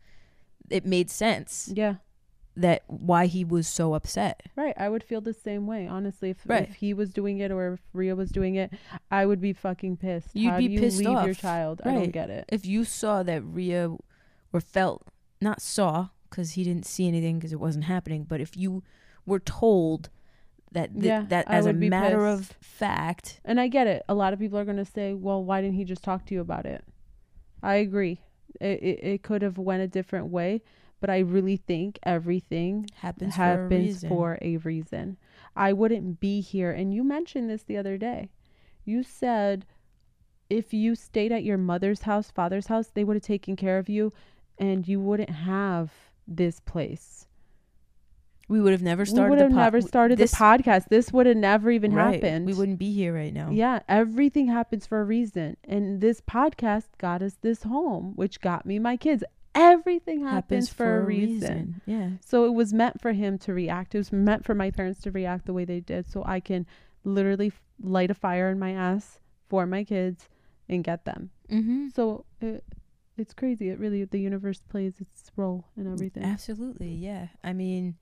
[0.71, 1.97] It made sense Yeah.
[2.57, 4.43] that why he was so upset.
[4.57, 4.75] Right.
[4.77, 6.31] I would feel the same way, honestly.
[6.31, 6.69] If, Right.
[6.69, 8.73] if he was doing it or if Ria was doing it,
[9.11, 10.31] I would be fucking pissed.
[10.35, 11.39] You'd How be do you pissed leave your off.
[11.39, 11.81] child?
[11.85, 12.45] I don't get it.
[12.49, 13.95] If you saw that Ria
[14.53, 15.07] or felt,
[15.43, 18.83] not saw, because he didn't see anything because it wasn't happening, but if you
[19.27, 20.09] were told
[20.73, 24.03] that th- Yeah, that as a matter of fact, And I get it.
[24.09, 26.35] A lot of people are going to say, well, why didn't he just talk to
[26.35, 26.85] you about it?
[27.63, 28.21] I agree.
[28.61, 30.63] It, it, it could have went a different way,
[31.01, 35.19] but I really think everything happens, happens for a for a reason.
[35.55, 36.71] I wouldn't be here.
[36.71, 38.31] And you mentioned this the other day.
[38.85, 39.67] You said
[40.51, 43.89] if you stayed at your mother's house, father's house, they would have taken care of
[43.89, 44.13] you
[44.63, 45.91] and you wouldn't have
[46.27, 47.27] this place.
[48.49, 49.25] we would have never started.
[49.25, 50.89] We would the have po- never started this- the podcast.
[50.89, 52.15] This would have never even right.
[52.15, 52.45] happened.
[52.47, 53.49] We wouldn't be here right now.
[53.51, 55.57] Yeah, everything happens for a reason.
[55.65, 59.25] And this podcast got us this home, which got me my kids.
[59.55, 61.81] Everything happens, for, a reason.
[61.87, 62.11] Yeah.
[62.21, 63.95] So it was meant for him to react.
[63.95, 66.67] It was meant for my parents to react the way they did so I can
[67.05, 70.29] literally f- light a fire in my ass for my kids
[70.69, 71.31] and get them.
[71.51, 71.89] Mm-hmm.
[71.95, 72.65] So it,
[73.17, 73.69] it's crazy.
[73.71, 76.25] It really, the universe plays its role in everything.
[76.25, 77.29] Absolutely, yeah.
[77.45, 77.97] I mean,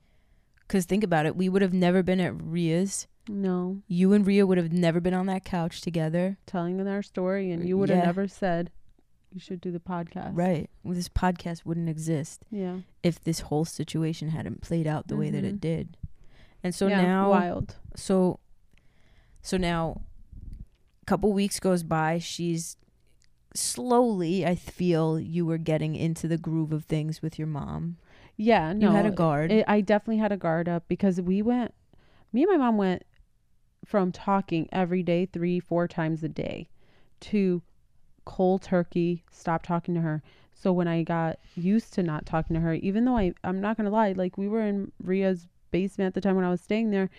[0.67, 3.07] because think about it, we would have never been at Ria's.
[3.27, 7.03] No, You and Ria would have never been on that couch together, telling them our
[7.03, 8.05] story, and you would have Yeah.
[8.05, 8.71] never said
[9.31, 10.31] you should do the podcast.
[10.35, 10.69] right?
[10.83, 12.79] Well, this podcast wouldn't exist Yeah.
[13.03, 15.61] if this whole situation hadn't played out the way that it Mhm.
[15.61, 15.97] did.
[16.63, 17.75] And so yeah, now, wild.
[17.95, 18.39] so,
[19.41, 20.01] so now,
[21.01, 22.17] a couple weeks goes by.
[22.19, 22.75] She's
[23.53, 24.45] slowly.
[24.45, 27.97] I feel you were getting into the groove of things with your mom.
[28.37, 28.89] Yeah, no.
[28.89, 29.51] you had a guard.
[29.51, 31.73] It, I definitely had a guard up because we went,
[32.33, 33.03] me and my mom went
[33.85, 36.69] from talking every day, three, four times a day,
[37.19, 37.61] to
[38.25, 40.23] cold turkey, stop talking to her.
[40.53, 43.77] So when I got used to not talking to her, even though I I'm not
[43.77, 46.91] gonna lie, like we were in Ria's basement at the time when I was staying
[46.91, 47.09] there,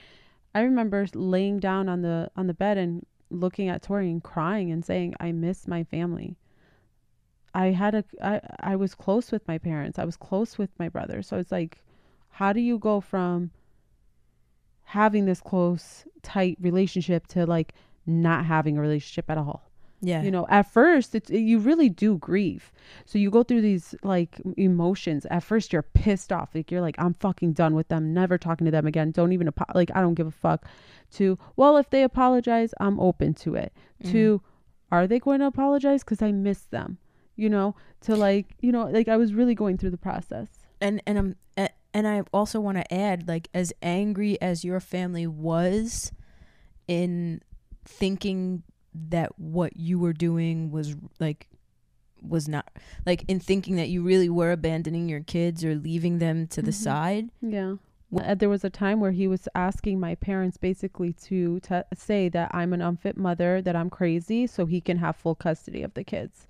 [0.54, 4.70] I remember laying down on the on the bed and looking at Tori and crying
[4.70, 6.36] and saying, I miss my family.
[7.54, 9.98] I had a I, I was close with my parents.
[9.98, 11.22] I was close with my brother.
[11.22, 11.82] So it's like,
[12.30, 13.50] how do you go from
[14.84, 17.74] having this close, tight relationship to like
[18.06, 19.70] not having a relationship at all?
[20.04, 20.22] Yeah.
[20.22, 22.72] You know, at first it's you really do grieve.
[23.04, 25.26] So you go through these like emotions.
[25.26, 26.50] At first you're pissed off.
[26.54, 28.12] Like you're like I'm fucking done with them.
[28.12, 29.12] Never talking to them again.
[29.12, 30.66] Don't even apo- like I don't give a fuck.
[31.12, 33.72] To well, if they apologize, I'm open to it.
[34.02, 34.12] Mhm.
[34.12, 34.42] To
[34.90, 36.98] are they going to apologize cuz I miss them?
[37.36, 40.48] You know, to like, you know, like I was really going through the process.
[40.80, 44.80] and and I'm a- and I also want to add like as angry as your
[44.80, 46.10] family was
[46.88, 47.40] in
[47.84, 51.48] thinking that what you were doing was like
[52.20, 52.68] was not
[53.06, 56.70] like in thinking that you really were abandoning your kids or leaving them to the
[56.70, 56.74] Mhm.
[56.74, 57.76] side Yeah.
[58.14, 61.60] Uh, there was a time where he was asking my parents basically to
[61.94, 65.82] say that I'm an unfit mother, that I'm crazy, so he can have full custody
[65.82, 66.46] of the kids.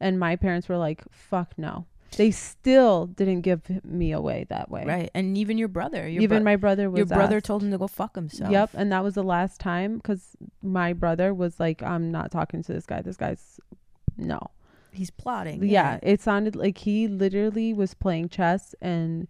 [0.00, 4.84] And my parents were like, "Fuck no." They still didn't give me away that way.
[4.86, 7.44] right and even your brother your Even bro- my brother was your brother asked.
[7.46, 10.94] told him to go fuck himself Yep, and that was the last time because my
[10.94, 13.02] brother was like, "I'm not talking to this guy.
[13.02, 13.60] This guy's
[14.16, 14.40] no."
[14.90, 19.28] he's plotting Yeah, it sounded like he literally was playing chess and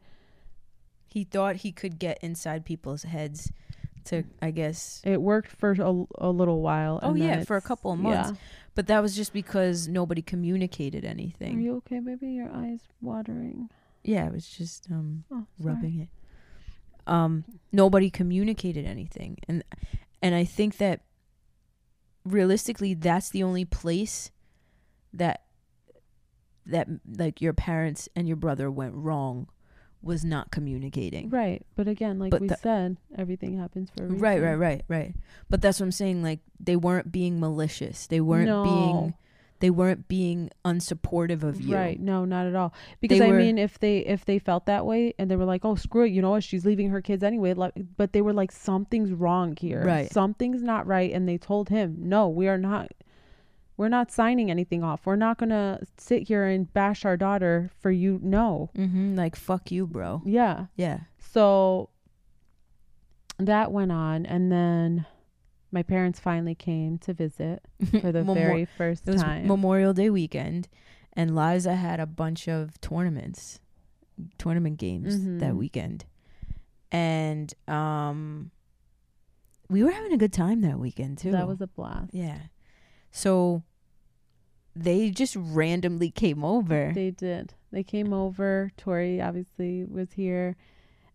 [1.08, 3.50] he thought he could get inside people's heads
[4.04, 7.00] to i guess it worked for a, a little while.
[7.02, 8.30] Oh, yeah, for a couple of months.
[8.30, 8.36] yeah.
[8.74, 11.56] but that was just because nobody communicated anything.
[11.58, 12.28] Are you okay, baby?
[12.32, 13.68] Your eyes watering.
[14.04, 16.08] yeah it was just um Oh, rubbing it.
[17.06, 19.64] Um, nobody communicated anything, and
[20.22, 21.00] and I think that
[22.24, 24.30] realistically, that's the only place
[25.12, 25.44] that
[26.66, 29.48] that like your parents and your brother went wrong
[30.02, 31.28] was not communicating.
[31.30, 34.20] Right, but again, like But we said, everything happens for a reason.
[34.20, 35.14] Right, right, right, right.
[35.50, 36.22] But that's what I'm saying.
[36.22, 38.06] Like they weren't being malicious.
[38.06, 38.62] They weren't No.
[38.62, 39.14] being.
[39.60, 41.74] They weren't being unsupportive of you.
[41.74, 42.72] Right, no, not at all.
[43.00, 45.44] Because They I were- mean, if they if they felt that way and they were
[45.44, 46.44] like, "Oh, screw it," you know what?
[46.44, 47.54] She's leaving her kids anyway.
[47.54, 49.82] Like, but they were like, "Something's wrong here.
[49.84, 50.08] Right.
[50.12, 52.92] Something's not right." And they told him, "No, we are not.
[53.78, 55.06] We're not signing anything off.
[55.06, 58.18] We're not gonna sit here and bash our daughter for you.
[58.22, 59.14] No, Mm-hmm.
[59.16, 60.20] Like fuck you, bro.
[60.26, 61.00] yeah." Yeah.
[61.18, 61.88] So
[63.38, 65.06] that went on, and then
[65.70, 67.64] my parents finally came to visit
[68.00, 69.46] for the Memor- very first It was time.
[69.46, 70.68] Memorial Day weekend,
[71.12, 73.60] and Liza had a bunch of tournaments,
[74.38, 75.56] tournament games that Mhm.
[75.56, 76.04] weekend,
[76.90, 78.50] and um,
[79.70, 81.30] we were having a good time that weekend too.
[81.30, 82.12] that was a blast.
[82.12, 82.38] yeah.
[83.10, 83.62] So
[84.74, 86.92] they just randomly came over.
[86.94, 87.54] They did.
[87.72, 88.70] They came over.
[88.76, 90.56] Tori obviously was here.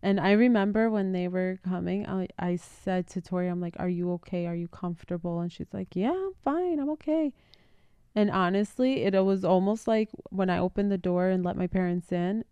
[0.02, 3.88] And I remember when they were coming, I, I said to Tori, I'm like, Are
[3.88, 4.46] you okay?
[4.46, 5.40] Are you comfortable?
[5.40, 6.78] And she's like, Yeah, I'm fine.
[6.78, 7.32] I'm okay.
[8.14, 12.12] And honestly, it was almost like when I opened the door and let my parents
[12.12, 12.44] in,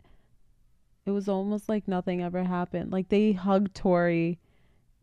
[1.05, 2.91] it was almost like nothing ever happened.
[2.91, 4.39] Like they hugged Tori.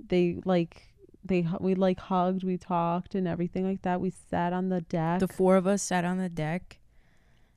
[0.03, 0.88] They like,
[1.23, 4.01] they, we like hugged, we talked and everything like that.
[4.01, 5.19] We sat on the deck.
[5.19, 6.79] the four of us sat on the deck.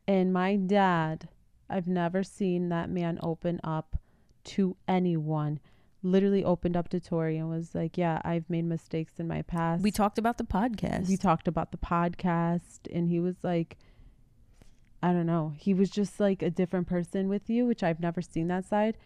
[0.06, 1.28] And my dad,
[1.70, 3.96] I've never seen that man open up
[4.44, 5.60] to anyone.
[6.02, 9.84] Literally opened up to Tori and was like, "Yeah, I've made mistakes in my past."
[9.84, 11.08] We talked about the podcast.
[11.08, 13.78] we talked about the podcast, and he was like,
[15.00, 18.20] "I don't know." He was just like a different person with you, which I've never
[18.20, 18.96] seen that side.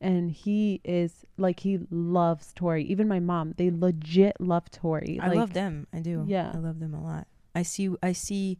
[0.00, 2.84] And he is like he loves Tori.
[2.84, 5.18] Even my mom, they legit love Tori.
[5.20, 5.86] I like, love them.
[5.92, 6.24] I do.
[6.26, 6.50] Yeah.
[6.54, 7.26] I love them a lot.
[7.54, 7.90] I see.
[8.02, 8.58] I see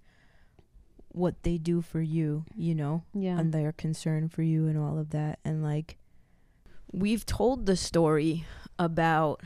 [1.08, 2.44] what they do for you.
[2.56, 3.04] You know.
[3.12, 5.96] Yeah, and their concern for you and all of that and like
[6.92, 8.44] we've told the story
[8.78, 9.42] about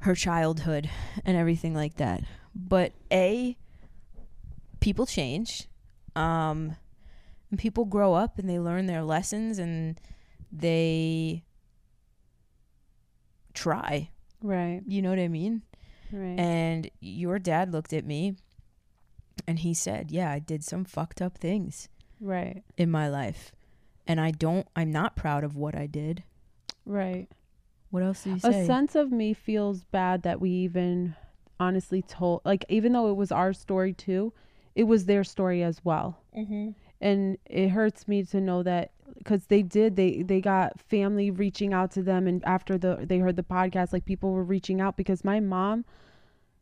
[0.00, 0.88] her childhood
[1.24, 2.22] and everything like that
[2.54, 3.56] but a
[4.80, 5.68] people change
[6.14, 6.76] um
[7.56, 9.98] and people grow up and they learn their lessons and
[10.52, 11.42] they
[13.54, 14.10] try
[14.42, 15.62] right, you know what i mean
[16.12, 18.36] right, and your dad looked at me
[19.46, 21.88] and he said yeah i did some fucked up things
[22.20, 23.52] right, in my life.
[24.06, 26.22] And I don't I'm not proud of what I did.
[26.84, 27.28] right.
[27.90, 28.62] What else do you say?
[28.62, 31.14] a sense of me feels bad that we even
[31.58, 34.32] honestly told like even though it was our story too
[34.74, 36.70] it was their story as well mm-hmm.
[37.00, 41.72] And it hurts me to know that because they did they they got family reaching
[41.72, 44.96] out to them and after the they heard the podcast like people were reaching out
[44.96, 45.84] because my mom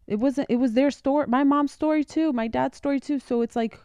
[0.07, 3.41] it wasn't it was their story my mom's story too my dad's story too so
[3.43, 3.79] it's like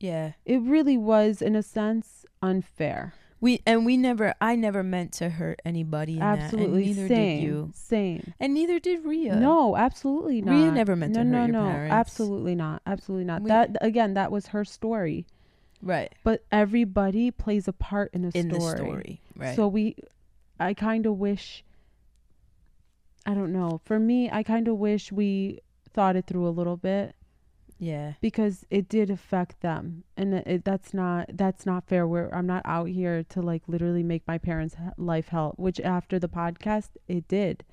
[0.00, 0.32] Yeah.
[0.46, 3.14] It really was, in a sense, unfair.
[3.40, 6.88] We and we never I never meant to hurt anybody in absolutely, that.
[6.88, 7.70] And neither same, did you.
[7.74, 8.34] same.
[8.40, 9.36] And neither did Ria.
[9.36, 10.52] No, absolutely not.
[10.52, 11.92] Rhea never meant no, to no, hurt your no, parents.
[11.94, 13.42] absolutely not, absolutely not.
[13.42, 15.26] We- that again, that was her story.
[15.82, 16.12] Right.
[16.24, 18.60] But everybody plays a part in a In story.
[18.70, 19.20] the story.
[19.36, 19.56] Right.
[19.56, 19.96] So we,
[20.58, 21.64] I kind of wish.
[23.26, 23.80] I don't know.
[23.84, 25.60] For me, I kind of wish we
[25.92, 27.14] thought it through a little bit
[27.78, 28.14] yeah.
[28.20, 32.06] because it did affect them, and it, that's not that's not fair.
[32.06, 36.18] Where I'm not out here to like literally make my parents' life hell, which after
[36.18, 37.64] the podcast it did.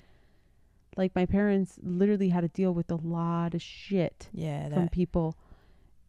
[0.96, 4.70] Like my parents literally had to deal with a lot of shit Yeah.
[4.70, 5.36] from That, people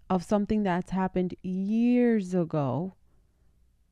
[0.10, 2.94] of something that's happened years ago.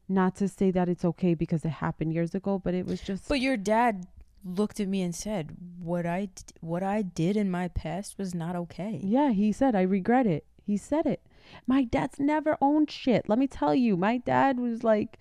[0.08, 3.28] Not to say that it's okay because it happened years ago, but it was just
[3.28, 4.06] but your dad
[4.44, 8.36] looked at me and said, "What I d- what I did in my past was
[8.36, 10.46] not okay." yeah, he said I regret it.
[10.64, 11.22] He said it.
[11.66, 13.28] My dad's never owned shit.
[13.28, 15.20] Let me tell you, my dad was like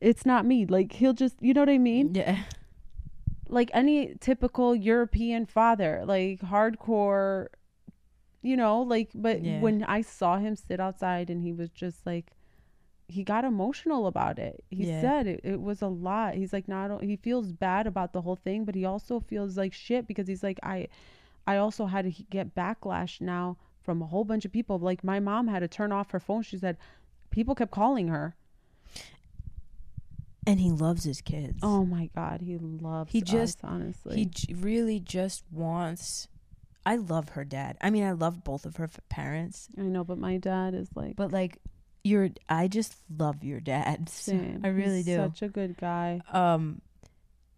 [0.00, 0.66] it's not me.
[0.66, 2.14] Like he'll just, you know what I mean?
[2.14, 2.42] Yeah.
[3.48, 7.48] Like any typical European father, like hardcore,
[8.44, 9.60] you know, like but Yeah.
[9.60, 12.30] when I saw him sit outside and he was just like
[13.08, 14.64] he got emotional about it.
[14.70, 15.00] He Yeah.
[15.00, 16.34] said it, it was a lot.
[16.34, 19.72] He's like not he feels bad about the whole thing, but he also feels like
[19.72, 20.88] shit because he's like I
[21.46, 24.78] I also had to get backlash now from a whole bunch of people.
[24.78, 26.42] Like my mom had to turn off her phone.
[26.42, 26.76] She said
[27.30, 28.34] people kept calling her.
[30.46, 31.60] And he loves his kids.
[31.62, 34.16] Oh my god, he loves He just- us, honestly.
[34.16, 36.28] He j- really just wants.
[36.86, 37.76] I love her dad.
[37.80, 40.88] I mean, I love both of her f- parents, I know, but my dad is
[40.94, 41.58] like but like,
[42.02, 44.08] your I just love your dad.
[44.10, 44.60] same.
[44.64, 45.16] I really He's do.
[45.16, 46.20] Such a good guy.
[46.32, 46.80] um,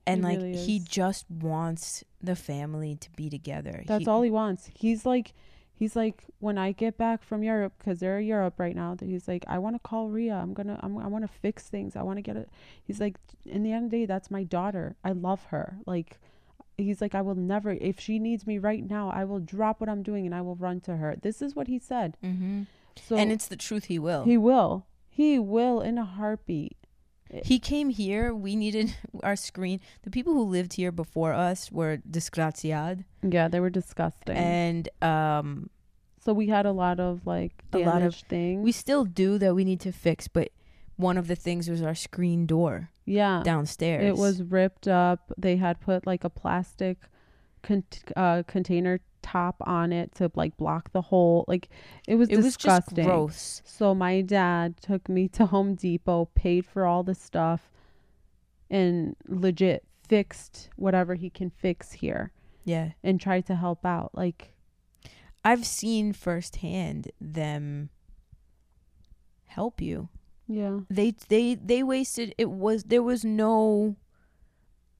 [0.07, 0.85] and He like really he is.
[0.85, 3.83] just wants the family to be together.
[3.87, 4.71] That's He- all he wants.
[4.73, 5.33] He's like,
[5.75, 8.95] he's like, when I get back from Europe, because they're in Europe right now.
[8.95, 10.35] that He's like, I want to call Ria.
[10.37, 11.97] I'm gonna, I'm, I want to fix things.
[11.97, 12.49] I want to get it.
[12.85, 14.95] He's like, in the end of the day, that's my daughter.
[15.03, 15.79] I love her.
[15.87, 16.21] Like,
[16.79, 17.71] he's like, I will never.
[17.73, 20.57] If she needs me right now, I will drop what I'm doing and I will
[20.57, 21.17] run to her.
[21.21, 22.17] This is what he said.
[22.23, 22.67] Mhm.
[22.97, 23.85] So and it's the truth.
[23.87, 24.25] He will.
[24.25, 24.87] he will.
[25.09, 26.77] He will in a heartbeat.
[27.45, 28.33] He came here.
[28.35, 29.81] We needed our screen.
[30.03, 34.37] The people who lived here before us were disgraziad, Yeah, they were disgusting.
[34.37, 35.71] and um,
[36.21, 38.63] so we had a lot of like A lot of- things.
[38.65, 39.55] we still do that.
[39.55, 40.51] We need to fix, but
[40.97, 43.43] one of the things was our screen door yeah.
[43.45, 44.05] downstairs.
[44.05, 45.33] It was ripped up.
[45.37, 46.99] They had put like a plastic
[47.63, 47.85] con-
[48.17, 51.45] uh, container top on it to like block the hole.
[51.49, 51.69] Like
[52.07, 53.05] it was It was disgusting.
[53.05, 53.63] gross.
[53.65, 57.71] So my dad took me to Home Depot, paid for all the stuff,
[58.71, 62.31] and legit fixed whatever he can fix here
[62.65, 64.13] Yeah, and tried to help out.
[64.15, 64.53] Like
[65.45, 67.91] I've seen firsthand them
[69.47, 70.09] help you.
[70.49, 72.35] Yeah, They they they wasted.
[72.39, 73.97] It was there was no.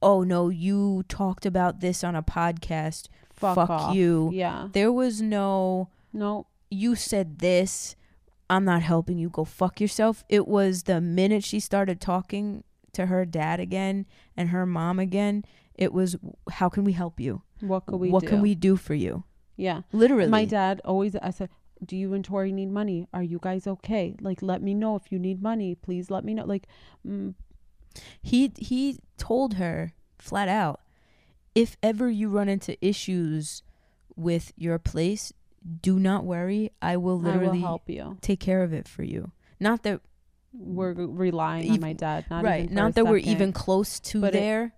[0.03, 0.49] Oh no!
[0.51, 3.09] You talked about this on a podcast.
[3.33, 4.31] fuck, Fuck you.
[4.33, 4.69] Yeah.
[4.73, 5.89] There was no.
[6.13, 6.47] No.
[6.71, 7.97] you said this.
[8.49, 9.29] I'm not helping you.
[9.29, 10.25] Go fuck yourself.
[10.29, 14.07] It was the minute she started talking to her dad again
[14.37, 15.45] and her mom again.
[15.75, 16.17] It was,
[16.51, 17.43] how can we help you?
[17.61, 18.29] What could we what do?
[18.29, 19.25] can we do for you?
[19.57, 19.83] Yeah.
[19.93, 20.29] Literally.
[20.31, 21.51] My dad always I said,
[21.85, 23.07] "Do you and Tori need money?
[23.13, 24.15] Are you guys okay?
[24.21, 25.75] Like let me know if you need money.
[25.75, 26.67] Please let me know." Like
[27.07, 27.35] mm,
[28.23, 30.81] he he told her flat out,
[31.55, 33.63] if ever you run into issues
[34.15, 35.33] with your place,
[35.83, 36.71] do not worry.
[36.81, 38.19] I will I literally will help you.
[38.21, 39.33] take care of it for you.
[39.61, 40.01] Not that
[40.53, 44.35] We're relying on my dad, not right even not that we're even close to But
[44.35, 44.73] it- there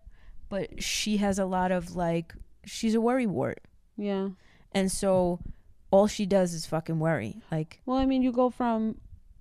[0.49, 2.35] but she has a lot of like
[2.65, 3.61] she's a worry wart
[3.97, 4.31] Yeah.
[4.73, 5.39] and so
[5.91, 8.97] all she does is fucking worry like Well, I mean, you go from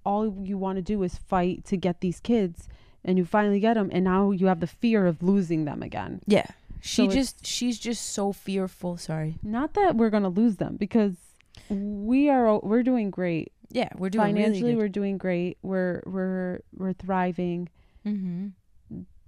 [0.05, 2.69] all you want to do is fight to get these kids,
[3.03, 6.21] and you finally get them, and now you have the fear of losing them again.
[6.27, 6.47] yeah
[6.79, 11.15] she So just she's just so fearful sorry Not that we're gonna lose them because
[11.69, 14.61] we are we're doing great yeah we're doing financially.
[14.71, 15.57] really We're doing great.
[15.61, 17.67] We're we're we're thriving.
[18.05, 18.47] mm-hmm.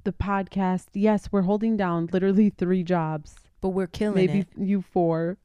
[0.06, 3.36] The podcast, yes, we're holding down literally three jobs.
[3.60, 5.38] but we're killing maybe it you four,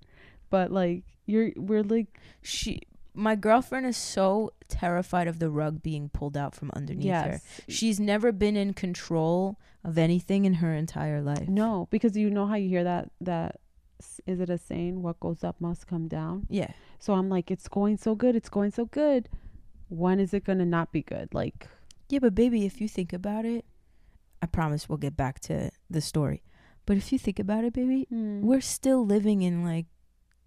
[0.51, 2.81] but like you're we're like she
[3.15, 7.61] my girlfriend is so terrified of the rug being pulled out from underneath her yes,
[7.69, 12.47] she's never been in control of anything in her entire life no, because you know
[12.47, 13.61] how you hear that that
[14.27, 15.03] is it a saying?
[15.03, 16.47] What goes up must come down.
[16.51, 19.29] yeah So I'm like, it's going so good, it's going so good.
[19.89, 21.33] When is it gonna not be good?
[21.33, 21.69] Like,
[22.09, 23.65] Yeah, but baby, if you think about it,
[24.43, 26.43] I promise we'll get back to the story.
[26.87, 29.87] But if you think about it, baby, we're we're still living in like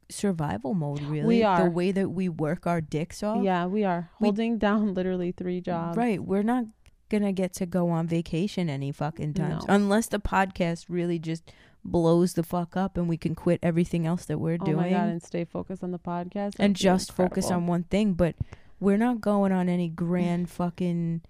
[0.10, 1.28] survival mode really.
[1.28, 1.64] we are.
[1.66, 3.44] The way that we work our dicks off.
[3.44, 5.98] Yeah, we are We- holding down literally three jobs.
[5.98, 6.24] Right.
[6.24, 6.66] We're not
[7.10, 9.66] gonna get to go on vacation any fucking times.
[9.68, 9.74] No.
[9.76, 11.52] Unless the podcast really just
[11.86, 14.90] blows the fuck up and we can quit everything else that we're Oh doing my
[14.90, 18.14] god, and stay focused on the podcast and just focus on one thing.
[18.14, 18.36] But
[18.80, 21.22] we're not going on any grand fucking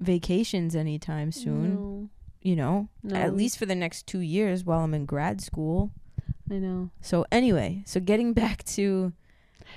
[0.00, 1.74] vacations anytime soon.
[1.74, 2.08] No,
[2.40, 2.88] You know?
[3.02, 5.90] no, At least for the next two years while I'm in grad school.
[6.52, 6.90] I know.
[7.00, 9.12] So anyway, so getting back to,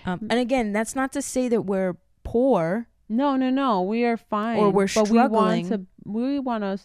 [0.05, 2.87] um, and again, that's not to say that we're poor.
[3.07, 3.81] No, no, no.
[3.81, 4.57] We are fine.
[4.59, 5.29] Or we're but we struggling.
[5.31, 5.85] want to.
[6.05, 6.79] We want to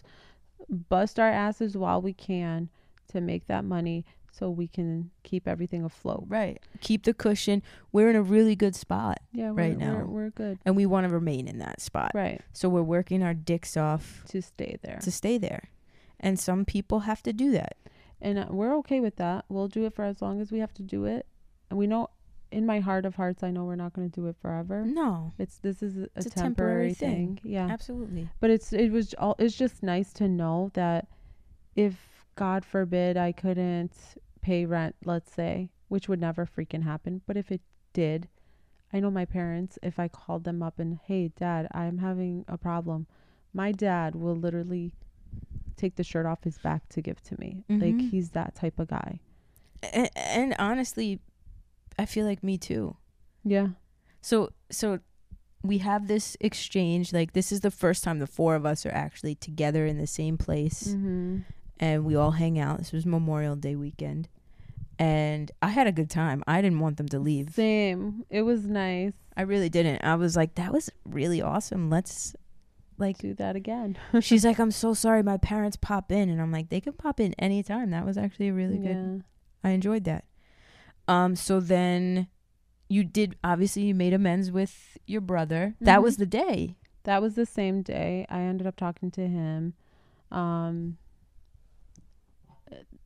[0.69, 2.69] bust our asses while we can
[3.11, 6.23] to make that money, so we can keep everything afloat.
[6.27, 6.59] Right.
[6.79, 7.61] Keep the cushion.
[7.91, 10.05] We're in a really good spot, Yeah, we're, Right we're, now.
[10.05, 10.59] we're good.
[10.65, 12.11] and we want to remain in that spot.
[12.13, 15.69] Right So we're working our dicks off to stay there, to stay there,
[16.21, 17.75] and some people have to do that.
[18.21, 19.45] And uh, we're okay with that.
[19.49, 21.25] We'll do it for as long as we have to do it,
[21.69, 22.09] and we know.
[22.51, 24.83] In my heart of hearts, I know we're not going to do it forever.
[24.83, 27.37] No, It's this is a, a temporary, temporary thing.
[27.37, 27.49] thing.
[27.49, 27.67] Yeah.
[27.69, 28.27] absolutely.
[28.41, 31.07] but it's it was all it's just nice to know that
[31.77, 33.93] if god forbid i couldn't
[34.41, 37.61] pay rent let's say which would never freaking happen but if it
[37.93, 38.27] did
[38.91, 42.57] i know my parents if i called them up and hey dad i'm having a
[42.57, 43.07] problem
[43.53, 44.93] my dad will literally
[45.81, 47.51] take the shirt off his back to give to me
[47.83, 48.09] like Mhm.
[48.11, 49.11] he's that type of guy
[49.99, 51.19] And, and honestly,
[51.97, 52.85] I feel like me too.
[53.55, 53.67] yeah
[54.29, 54.35] So
[54.79, 54.99] so
[55.63, 57.05] we have this exchange.
[57.19, 60.07] Like this is the first time the four of us are actually together in the
[60.21, 61.39] same place, mm-hmm.
[61.79, 62.77] and we all hang out.
[62.79, 64.23] This was Memorial Day weekend,
[64.97, 66.39] and I had a good time.
[66.47, 67.47] I didn't want them to leave.
[67.53, 69.99] same it was nice I really didn't.
[70.03, 71.89] I was like, that was really awesome.
[71.89, 72.35] Let's
[73.01, 73.17] like.
[73.17, 75.21] do that again She's like, I'm so sorry.
[75.23, 77.89] My parents pop in, and I'm like, they can pop in anytime.
[77.91, 78.95] That was actually a really good.
[78.95, 79.17] yeah
[79.63, 80.23] I enjoyed that.
[81.07, 81.35] Um.
[81.35, 82.27] So then,
[82.87, 85.75] you did obviously you made amends with your brother.
[85.81, 86.03] That Mhm.
[86.03, 86.77] was the day.
[87.03, 89.73] that was the same day i ended up talking to him
[90.31, 90.97] um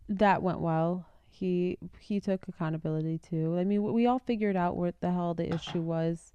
[0.09, 4.99] that went well he he took accountability too i mean we all figured out what
[5.01, 6.31] the hell the issue was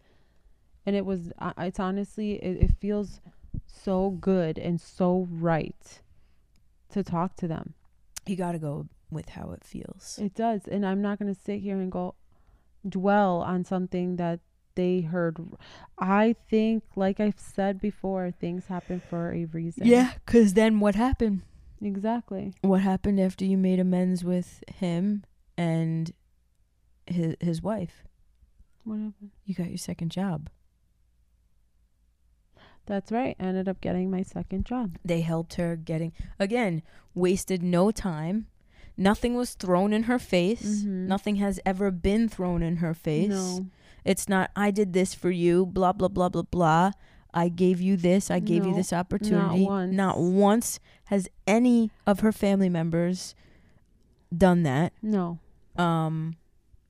[0.86, 3.20] and it was it's honestly it, it feels
[3.66, 6.00] so good and so right
[6.90, 7.74] to talk to them
[8.26, 10.18] You got to go with how it feels.
[10.22, 12.14] it does and i'm not going to sit here and go
[12.88, 14.40] dwell on something that
[14.76, 15.36] they heard
[15.98, 20.94] i think like i've said before things happen for a reason Yeah, because then what
[20.94, 21.42] happened?
[21.82, 22.52] Exactly.
[22.60, 25.24] What happened after you made amends with him
[25.56, 26.12] and
[27.06, 28.04] his his wife?
[28.84, 29.30] What happened?
[29.46, 30.50] You got your second job.
[32.90, 33.36] That's right.
[33.38, 34.96] I ended up getting my second job.
[35.04, 36.82] They helped her getting again,
[37.14, 38.46] wasted no time.
[38.96, 40.82] Nothing was thrown in her face.
[40.82, 41.06] Mhm.
[41.06, 43.28] Nothing has ever been thrown in her face.
[43.30, 43.66] No.
[44.04, 46.90] It's not I did this for you, blah blah blah blah blah.
[47.32, 49.64] I gave you this, I gave you this opportunity.
[49.64, 49.94] once.
[49.94, 53.36] Not once has any of her family members
[54.36, 54.92] done that.
[55.00, 55.38] No.
[55.76, 56.34] Um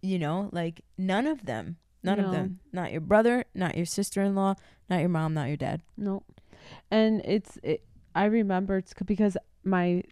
[0.01, 1.76] you know, like none of them.
[2.03, 2.61] None of them.
[2.72, 4.55] Not your brother, not your sister-in-law,
[4.88, 5.82] not your mom, not your dad.
[5.96, 6.22] No.
[6.90, 7.84] And it's it,
[8.14, 10.03] I remember it's because my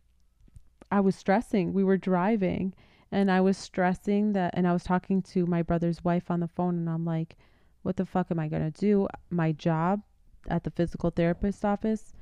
[0.90, 1.72] I was stressing.
[1.72, 2.74] We were driving
[3.10, 6.48] and I was stressing that and I was talking to my brother's wife on the
[6.48, 7.36] phone and I'm like,
[7.82, 9.08] what the fuck am I going to do?
[9.30, 10.02] My job
[10.48, 12.12] at the physical therapist office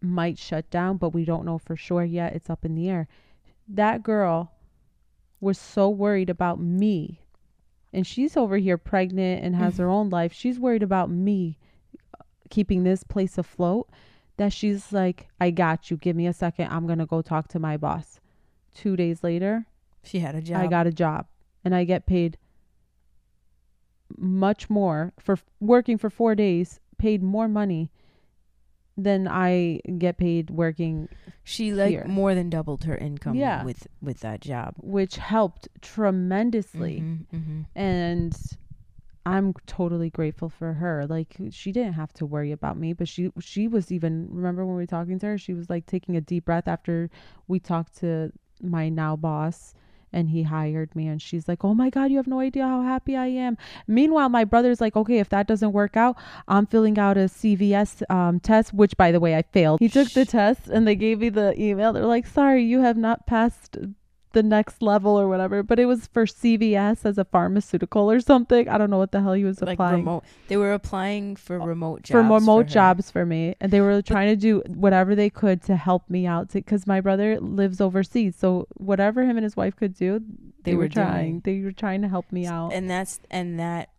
[0.00, 2.34] might shut down, but we don't know for sure yet.
[2.34, 3.08] It's up in the air.
[3.68, 4.52] That girl
[5.40, 7.20] was so worried about me.
[7.92, 9.92] And she's over here pregnant and has her mm-hmm.
[9.92, 10.32] own life.
[10.32, 11.58] She's worried about me
[12.18, 13.88] uh, keeping this place afloat
[14.36, 15.96] that she's like, I got you.
[15.96, 16.68] Give me a second.
[16.70, 18.20] I'm going to go talk to my boss.
[18.74, 19.66] Two days later,
[20.02, 20.60] She had a job.
[20.60, 21.26] I got a job
[21.64, 22.38] and I get paid
[24.16, 27.90] much more for working for four days, paid more money
[28.98, 31.08] than I get paid working,
[31.44, 32.04] she like here.
[32.06, 33.64] more than doubled her income Yeah.
[33.64, 34.74] with with that job.
[34.78, 37.00] which helped tremendously.
[37.00, 37.66] Mhm, mhm.
[37.76, 38.36] and
[39.24, 41.06] I'm totally grateful for her.
[41.06, 44.74] Like she didn't have to worry about me, but she she was even remember when
[44.76, 47.08] we were talking to her, she was like taking a deep breath after
[47.46, 49.74] we talked to my now boss
[50.12, 52.82] and he hired me and she's like, "Oh my god, you have no idea how
[52.82, 53.56] happy I am."
[53.86, 58.02] Meanwhile, my brother's like, "Okay, if that doesn't work out, I'm filling out a CVS
[58.10, 61.20] um, test, which by the way, I failed." He took the test and they gave
[61.20, 61.92] me the email.
[61.92, 63.76] They're like, "Sorry, you have not passed
[64.32, 65.62] the next level or whatever.
[65.62, 68.68] But it was for CVS as a pharmaceutical or something.
[68.68, 70.24] I don't know what the hell he was like applying remote.
[70.48, 72.72] They were applying for oh, remote jobs for remote her.
[72.72, 76.26] jobs for me, and they were trying to do whatever they could to help me
[76.26, 76.52] out.
[76.52, 80.20] Because my brother lives overseas, so whatever him and his wife could do,
[80.62, 81.40] they, They were, were trying.
[81.40, 82.72] They were trying to help me out.
[82.72, 83.90] and that's and that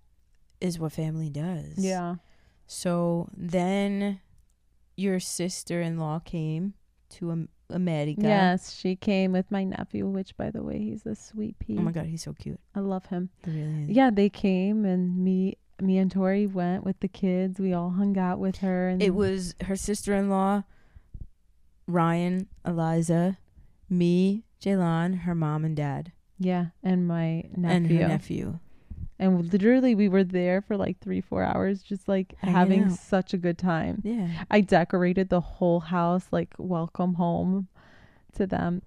[0.61, 1.73] is what family does.
[1.77, 2.15] yeah.
[2.67, 4.19] So then,
[4.95, 6.75] your sister-in-law came
[7.11, 8.21] to America.
[8.21, 11.77] Yes, she came with my nephew, which by the way, he's a sweet pea.
[11.77, 12.59] Oh my god, he's so cute.
[12.75, 13.29] I love him.
[13.45, 13.89] He really is.
[13.89, 17.59] Yeah, they came and me me and Tori went with the kids.
[17.59, 20.63] We all hung out with her and It was her sister-in-law,
[21.87, 23.37] Ryan, Eliza,
[23.89, 28.59] me, Xhejlan, her mom and dad, yeah, and my and her nephew.
[29.19, 32.91] And literally we were there for like 3-4 hours just like Hanging having out.
[32.93, 34.01] such a good time.
[34.03, 34.29] Yeah.
[34.49, 37.67] I decorated the whole house like welcome home
[38.35, 38.81] to them.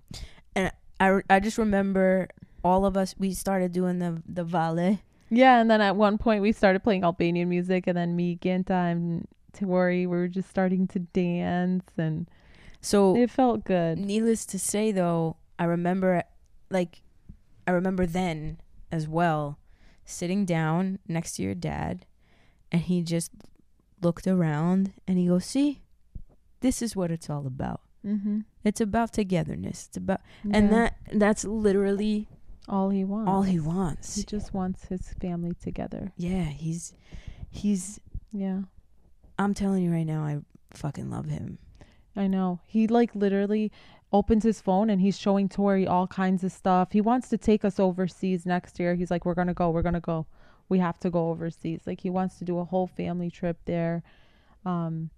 [0.56, 2.28] And i, I just remember
[2.64, 4.98] all of us we started doing the the valle.
[5.28, 8.74] Yeah, and then at one point we started playing Albanian music and then me, Genta
[8.74, 12.26] and Tori we were just starting to dance and
[12.80, 13.98] So it felt good.
[13.98, 16.22] needless to say though, I remember
[16.70, 17.02] like
[17.66, 18.58] I remember then
[18.90, 19.58] as well
[20.12, 22.06] sitting down next to your dad
[22.70, 23.30] and he just
[24.00, 25.80] looked around and he goes, "See?
[26.60, 27.80] This is what it's all about.
[28.06, 28.40] Mm-hmm.
[28.64, 29.86] It's about togetherness.
[29.88, 32.28] It's about and that that's literally
[32.68, 33.28] all he wants.
[33.28, 34.16] all he wants.
[34.16, 36.12] He just wants his family together.
[36.16, 36.94] Yeah, he's
[37.50, 38.00] he's
[38.32, 38.62] Yeah.
[39.38, 40.40] I'm telling you right now, I
[40.74, 41.58] fucking love him.
[42.14, 42.60] I know.
[42.66, 43.72] He like literally
[44.12, 46.92] opens his phone and he's showing Tori all kinds of stuff.
[46.92, 48.94] He wants to take us overseas next year.
[48.94, 50.26] He's like, We're gonna go, we're gonna go.
[50.68, 51.80] We have to go overseas.
[51.86, 54.02] Like he wants to do a whole family trip there.
[54.64, 55.10] Um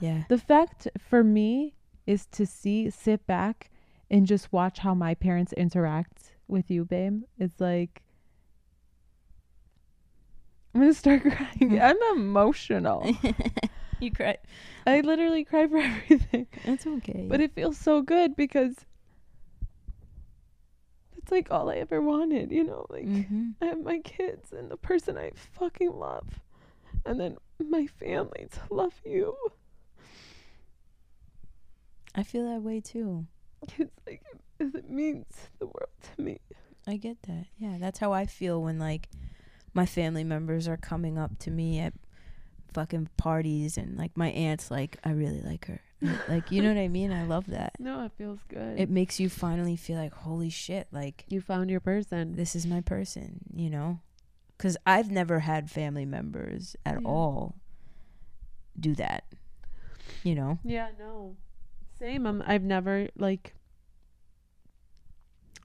[0.00, 0.24] Yeah.
[0.28, 1.74] the fact for me
[2.06, 3.70] is to see sit back
[4.10, 7.22] and just watch how my parents interact with you, babe.
[7.38, 8.02] It's like
[10.74, 11.80] I'm gonna start crying.
[11.80, 13.14] I'm emotional.
[14.02, 14.36] you cry.
[14.86, 16.46] I literally cry for everything.
[16.64, 17.26] It's okay.
[17.28, 18.74] But it feels so good because
[21.16, 22.86] it's like all I ever wanted, you know?
[22.90, 26.40] Like hmm I have my kids and the person I fucking love.
[27.06, 29.36] And then my family to love you.
[32.14, 33.26] I feel that way too.
[33.78, 34.22] It's like
[34.58, 35.26] it means
[35.58, 36.40] the world to me.
[36.86, 37.46] I get that.
[37.58, 39.08] Yeah, that's how I feel when like
[39.74, 41.94] my family members are coming up to me at
[42.72, 45.80] fucking parties and like my aunt's like I really like her.
[46.28, 47.12] like you know what I mean?
[47.12, 47.74] I love that.
[47.78, 48.78] No, it feels good.
[48.78, 52.34] It makes you finally feel like holy shit, like you found your person.
[52.36, 54.00] this is my person, you know?
[54.58, 57.08] Cuz I've never had family members at Yeah.
[57.08, 57.56] all
[58.78, 59.24] do that.
[60.24, 60.58] You know?
[60.64, 61.36] Yeah, no.
[61.98, 62.26] Same.
[62.26, 63.54] I'm, I've never like.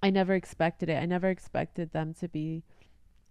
[0.03, 1.01] I never expected it.
[1.01, 2.63] I never expected them to be,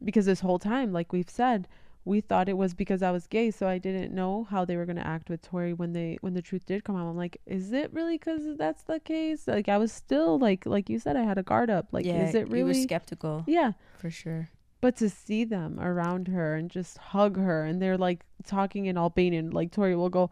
[0.03, 1.68] because this whole time, like we've said,
[2.07, 4.87] we thought it was because I was gay, so I didn't know how they were
[4.87, 7.07] gonna act with Tori when they when the truth did come out.
[7.09, 9.47] I'm like, is it really because that's the case?
[9.47, 11.89] Like I was still like like you said, I had a guard up.
[11.93, 12.83] Like, yeah, is it you were really?
[12.83, 13.73] skeptical Yeah.
[13.99, 14.49] for sure.
[14.81, 18.97] But to see them around her and just hug her and they're like talking in
[18.97, 20.31] Albanian, like Tori will go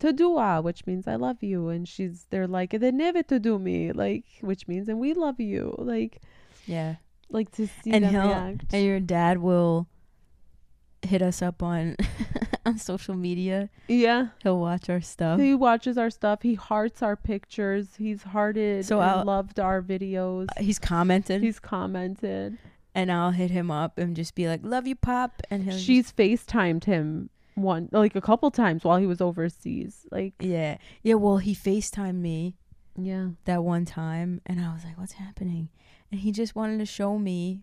[0.00, 3.60] to dua, which means I love you, and she's they're like they never to do
[3.60, 6.20] me, like which means and we love you, like
[6.66, 6.96] Yeah.
[7.30, 8.74] like to see And them react.
[8.74, 9.86] And your dad will
[11.02, 11.96] hit us up on
[12.66, 13.68] on social media.
[13.88, 15.40] yeah, He'll watch our stuff.
[15.40, 16.42] he watches our stuff.
[16.42, 17.88] He hearts our pictures.
[17.98, 20.46] He's hearted So and I'll- loved our videos.
[20.56, 22.58] Uh, he's commented, He's commented.
[22.94, 25.76] and I'll hit him up and just be like, "Love you, pop," and he'll.
[25.78, 30.06] She's FaceTimed him one like a couple times while he was overseas.
[30.10, 31.14] Like yeah, yeah.
[31.14, 32.54] Well, he Facetimed me
[32.96, 33.28] yeah.
[33.44, 35.68] that one time, and I was like, "What's happening?"
[36.10, 37.62] And he just wanted to show me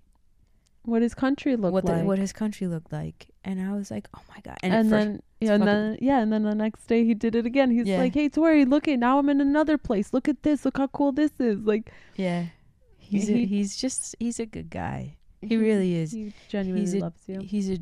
[0.90, 2.04] What his country looked what the, like.
[2.06, 5.22] what his country looked like, and I was like, "Oh my god!" And, and, then
[5.40, 7.70] yeah, and then yeah, and then the next day he did it again.
[7.72, 8.00] He's Yeah.
[8.00, 10.12] like, "Hey Tori, look at now I'm in another place.
[10.14, 10.66] Look at this.
[10.66, 12.46] Look how cool this is." Like yeah,
[12.98, 15.16] he's a, he's just he's a good guy.
[15.42, 16.12] He really is.
[16.12, 17.40] He genuinely He's a- loves you.
[17.40, 17.78] He's a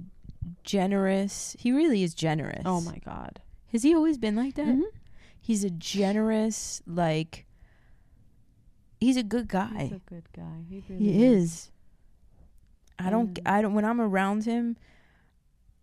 [0.64, 1.56] generous.
[1.58, 2.62] He really is generous.
[2.66, 3.42] Oh my god.
[3.72, 4.68] Has he always been like that?
[4.68, 4.84] Mhm.
[5.42, 7.46] He's a generous, like.
[9.00, 9.84] He's a good guy.
[9.84, 10.66] He's a good guy.
[10.70, 11.72] He really he is.
[13.00, 13.38] I don't.
[13.38, 13.56] Yeah.
[13.56, 13.74] I don't.
[13.74, 14.78] When I'm around him,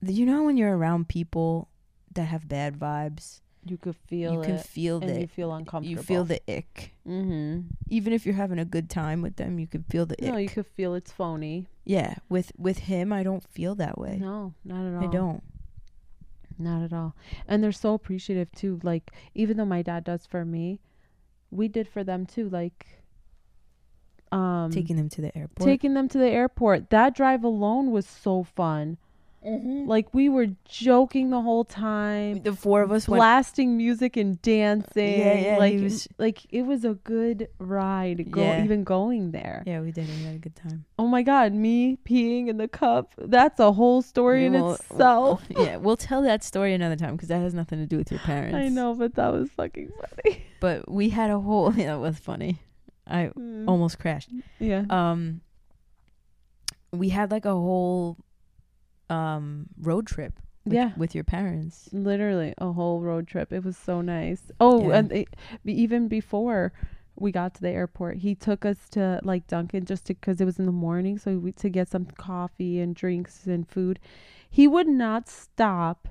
[0.03, 1.69] you know when you're around people
[2.15, 5.91] that have bad vibes, You could feel you it, can feel the you feel uncomfortable.
[5.91, 6.95] you feel the ick.
[7.09, 7.61] Mm-hmm.
[7.89, 10.31] Even if you're having a good time with them, you can feel the ick.
[10.33, 11.67] No, you could feel it's phony.
[11.85, 14.19] yeah, with with him, I don't feel that way.
[14.21, 15.05] No, not at all.
[15.05, 15.43] I don't.
[16.59, 17.17] Not at all.
[17.49, 18.81] And they're so appreciative too.
[18.83, 20.81] Like even though my dad does for me,
[21.51, 22.49] we did for them too.
[22.49, 22.87] Like
[24.35, 25.67] um taking them to the airport.
[25.67, 26.91] taking them to the airport.
[26.91, 28.99] That drive alone was so fun.
[29.47, 29.87] Mhm.
[29.87, 33.19] Like we were joking the whole time, the four of us went.
[33.19, 35.19] blasting music and dancing.
[35.21, 38.31] Yeah, yeah, like was- like it was a good ride.
[38.31, 38.65] Go Yeah.
[38.65, 39.63] even going there.
[39.67, 40.09] Yeah, we did.
[40.09, 40.87] We had a good time.
[40.99, 43.13] Oh my god, me peeing in the cup.
[43.19, 45.43] That's a whole story in We'll- itself.
[45.51, 48.21] yeah, we'll tell that story another time because that has nothing to do with your
[48.33, 48.57] parents.
[48.57, 50.43] I know, but that was fucking funny.
[50.59, 51.71] But we had a whole.
[51.77, 52.61] Yeah, it was funny.
[53.07, 53.69] I Mm.
[53.69, 54.31] almost crashed.
[54.59, 54.85] yeah.
[54.91, 55.41] Um,
[56.93, 58.19] we had like a whole
[59.11, 60.41] um road trip.
[60.65, 60.93] With, Yeah.
[60.97, 61.91] with your parents.
[61.93, 63.53] Literally a whole road trip.
[63.53, 64.51] It was so nice.
[64.61, 64.97] Oh, Yeah.
[64.99, 65.29] and it,
[65.67, 66.73] even before
[67.17, 70.59] we got to the airport, he took us to like Dunkin' just because it was
[70.59, 74.01] in the morning, so we to get some coffee and drinks and food.
[74.49, 76.09] He would not stop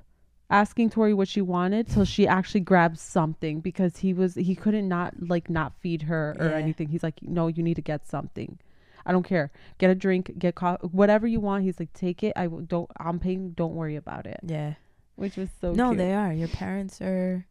[0.62, 4.88] asking Tori what she wanted till she actually grabbed something because he was he couldn't
[4.88, 6.56] not like not feed her or Yeah.
[6.64, 6.88] anything.
[6.88, 8.58] He's like, no, you need to get something.
[9.06, 9.50] I don't care.
[9.78, 11.64] Get a drink, get coffee, whatever you want.
[11.64, 12.32] He's like, take it.
[12.36, 12.90] I don't.
[12.98, 13.50] I'm paying.
[13.50, 14.40] Don't worry about it.
[14.42, 14.74] Yeah.
[15.16, 15.98] Which was so no, cute.
[15.98, 16.32] they are.
[16.32, 17.46] Your parents are.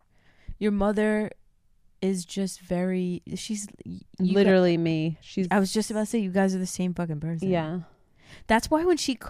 [0.58, 1.30] Your mother
[2.02, 3.22] is just very.
[3.36, 3.68] She's
[4.20, 5.18] literally me.
[5.22, 7.50] She's I was just about to say you guys are the same fucking person.
[7.50, 7.80] yeah.
[8.48, 9.30] That's why when she, c-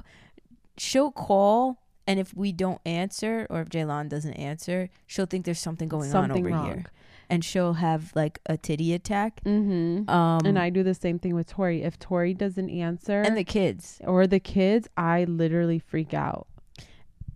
[0.78, 5.60] she'll call, and if we don't answer, or if Xhejlan doesn't answer, she'll think there's
[5.60, 6.66] something going Something on over wrong.
[6.66, 6.86] here,
[7.30, 9.41] and she'll have like a titty attack.
[9.45, 10.10] Mm-hmm.
[10.10, 11.82] Um, and I do the same thing with Tori.
[11.84, 16.47] If Tori doesn't answer and the kids, or the kids, I literally freak out.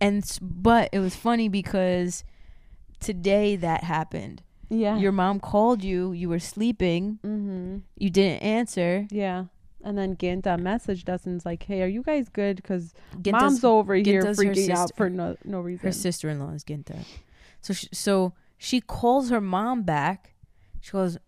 [0.00, 2.24] and but it was funny because
[3.00, 4.42] today that happened.
[4.70, 4.98] Yeah.
[4.98, 6.12] Your mom called you.
[6.12, 7.18] You were sleeping.
[7.24, 7.78] mm-hmm.
[7.96, 9.06] You didn't answer.
[9.10, 9.44] Yeah.
[9.84, 12.56] And then Genta messaged us and was like, "Hey, are you guys good?
[12.56, 12.94] Because
[13.30, 14.94] mom's over here Genta's freaking out sister.
[14.96, 17.04] for no no reason." her sister-in-law is Ginta.
[17.60, 20.34] So she, so she calls her mom back.
[20.80, 21.18] She goes,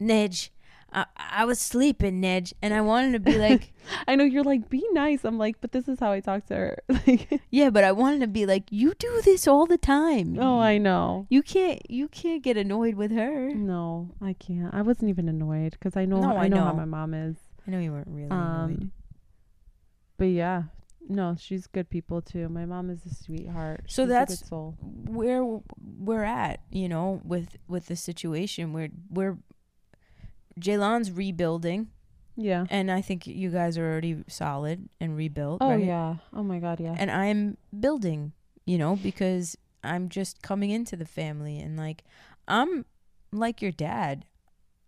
[0.00, 0.50] Nedge,
[0.92, 3.72] I, I was sleeping, Nedge, and I wanted to be like,
[4.06, 6.54] I know you're like, "Be nice." I'm like, "But this is how I talk to
[6.54, 10.38] her." like, yeah, but I wanted to be like, you do this all the time.
[10.40, 11.26] oh, I know.
[11.28, 13.50] You can't you can't get annoyed with her.
[13.50, 14.72] No, I can't.
[14.72, 17.36] I wasn't even annoyed because I know No, I, I know how my mom is.
[17.68, 18.38] I know you weren't really annoyed.
[18.38, 18.92] Um,
[20.16, 20.62] but yeah,
[21.06, 22.48] no, she's good people too.
[22.48, 23.82] My mom is a sweetheart.
[23.88, 24.74] So She's that's- good soul.
[24.80, 25.44] Where
[25.98, 29.36] we're at, you know, with with the situation, we're we're
[30.58, 31.88] Xhejlan's rebuilding,
[32.36, 32.66] Yeah.
[32.70, 35.58] and I think you guys are already solid and rebuilt.
[35.60, 35.84] Oh right?
[35.84, 36.16] yeah.
[36.32, 36.80] Oh my god.
[36.80, 36.96] Yeah.
[36.98, 38.32] and I'm building,
[38.66, 42.02] you know, because I'm just coming into the family and like
[42.48, 42.84] I'm
[43.30, 44.24] like your dad.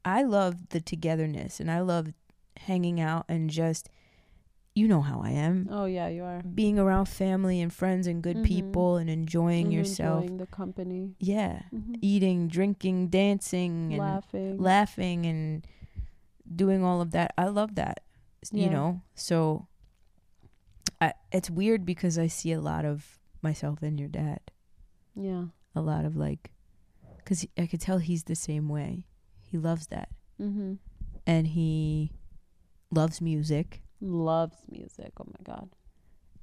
[0.05, 2.09] I love the togetherness and I love
[2.57, 3.89] hanging out and just
[4.75, 5.67] you know how I am.
[5.71, 6.43] oh yeah, you are.
[6.43, 8.45] Being around family and friends and good Mhm.
[8.47, 10.23] people and enjoying And yourself.
[10.23, 11.17] Enjoying the company.
[11.19, 11.63] Yeah.
[11.75, 11.97] Mhm.
[12.01, 14.59] Eating, drinking, dancing and Laughing.
[14.59, 15.67] laughing and
[16.55, 17.33] doing all of that.
[17.37, 18.01] I love that.
[18.43, 19.03] s- You know.
[19.15, 19.67] So
[21.01, 24.41] I it's weird because I see a lot of myself in your dad.
[25.15, 25.47] yeah.
[25.75, 26.51] A lot of like
[27.25, 29.07] cuz I could tell he's the same way.
[29.43, 30.11] He loves that.
[30.41, 30.79] Mhm.
[31.27, 32.13] And he
[32.91, 35.13] loves music Loves music.
[35.21, 35.69] Oh my god.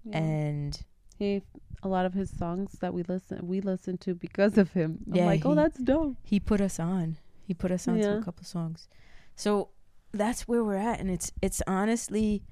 [0.03, 0.17] Yeah.
[0.17, 0.81] and
[1.17, 1.41] he
[1.83, 4.99] a lot of his songs that we listen we listen to because of him.
[5.11, 6.15] I'm Yeah, like, oh, that's dope.
[6.23, 7.17] he put us on.
[7.47, 8.87] He put us on to a couple songs.
[9.35, 9.69] So
[10.13, 12.43] that's where we're at and it's it's honestly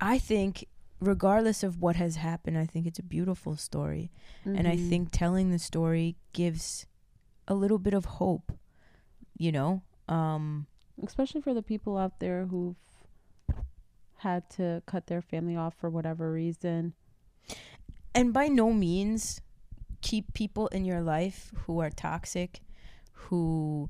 [0.00, 0.66] I think
[1.00, 4.10] regardless of what has happened, I think it's a beautiful story.
[4.44, 4.88] And I Mhm.
[4.88, 6.86] think telling the story gives
[7.46, 8.52] a little bit of hope,
[9.36, 9.82] you know?
[10.08, 10.66] Um
[11.04, 12.76] especially for the people out there who've
[14.18, 16.94] had to cut their family off for whatever reason.
[18.14, 19.40] and by no means
[20.00, 22.60] keep people in your life who are toxic,
[23.12, 23.88] who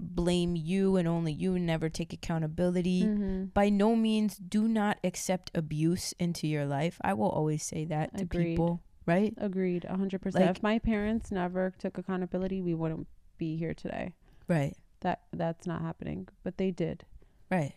[0.00, 3.02] blame you and only you never take accountability.
[3.02, 3.44] Mm-hmm.
[3.46, 6.98] By no means do not accept abuse into your life.
[7.02, 8.44] I will always say that to Agreed.
[8.52, 9.34] people, right?
[9.38, 10.56] Agreed, a hundred Like- percent.
[10.56, 13.06] If my parents never took accountability, we wouldn't
[13.38, 14.14] be here today.
[14.46, 14.76] Right.
[15.00, 17.04] That that's not happening, but they did.
[17.50, 17.74] Right.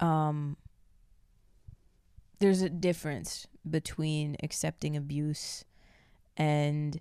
[0.00, 0.56] Um
[2.40, 5.64] there's a difference between accepting abuse
[6.36, 7.00] and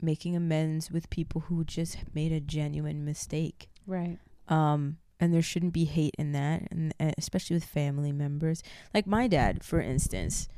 [0.00, 3.68] making amends with people who just made a genuine mistake.
[3.86, 4.18] Right.
[4.48, 8.62] Um and there shouldn't be hate in that and, and especially with family members.
[8.94, 10.48] Like my dad, for instance.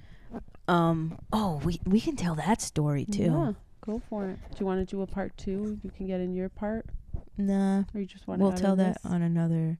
[0.68, 3.22] Um oh, we we can tell that story too.
[3.22, 4.38] Yeah, go for it.
[4.50, 5.78] Do you want to do a part two?
[5.82, 6.86] You can get in your part,
[7.46, 7.84] Nah.
[7.94, 9.78] or you just want We'll tell that on another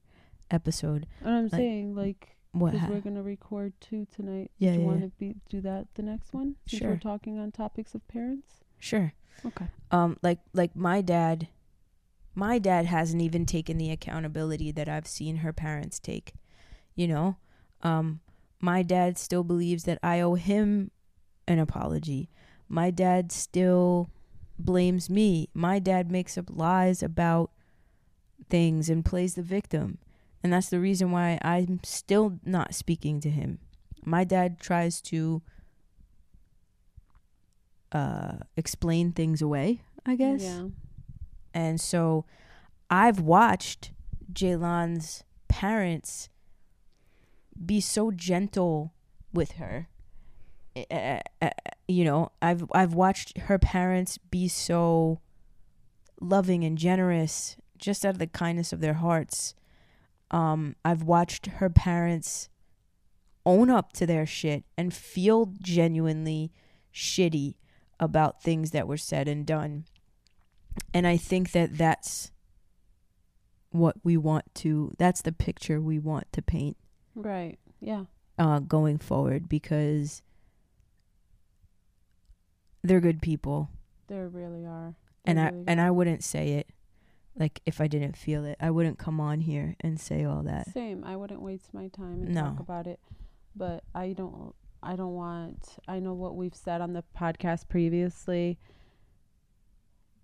[0.50, 1.06] episode.
[1.20, 4.50] And I'm like, saying like What because ha- we're gonna record two tonight.
[4.58, 5.06] Yeah, do you yeah, want yeah.
[5.06, 6.56] to be do that the next one?
[6.66, 6.90] Since Sure.
[6.90, 8.54] We're talking on topics of parents.
[8.78, 9.12] Sure.
[9.46, 9.66] Okay.
[9.90, 11.48] um like like my dad
[12.34, 16.34] My dad hasn't even taken the accountability that I've seen her parents take.
[16.94, 17.36] You know,
[17.82, 18.20] um,
[18.61, 20.90] my dad still believes that I owe him
[21.48, 22.28] an apology.
[22.68, 24.11] My dad still
[24.64, 25.48] blames me.
[25.54, 27.50] My dad makes up lies about
[28.48, 29.98] things and plays the victim.
[30.42, 33.58] And that's the reason why I'm still not speaking to him.
[34.04, 35.42] My dad tries to
[37.92, 40.42] uh, explain things away, I guess.
[40.42, 40.68] Yeah.
[41.52, 42.24] And so
[42.88, 43.92] I've watched
[44.32, 46.28] Xhejlan's parents
[47.64, 48.94] be so gentle
[49.32, 49.88] with her.
[50.76, 51.50] Uh, uh,
[51.88, 55.20] you know, I've I've watched her parents be so
[56.20, 59.54] loving and generous just out of the kindness of their hearts.
[60.30, 62.48] Um, I've watched her parents
[63.44, 66.52] own up to their shit and feel genuinely
[66.94, 67.54] shitty
[67.98, 69.84] about things that were said and done.
[70.94, 72.30] And I think that that's
[73.70, 76.76] what we want to that's the picture we want to paint
[77.14, 77.58] Right.
[77.80, 78.04] Yeah.
[78.38, 80.22] uh going forward because
[82.82, 83.70] they're good people
[84.08, 84.94] There really are.
[85.24, 85.80] and They I really and.
[85.80, 86.68] I wouldn't say it
[87.36, 88.56] like if I didn't feel it.
[88.60, 90.68] I wouldn't come on here and say all that.
[90.72, 91.04] Same.
[91.04, 92.42] I wouldn't waste my time and No.
[92.42, 93.00] talk about it.
[93.54, 98.58] But I don't I don't want I know what we've said on the podcast previously,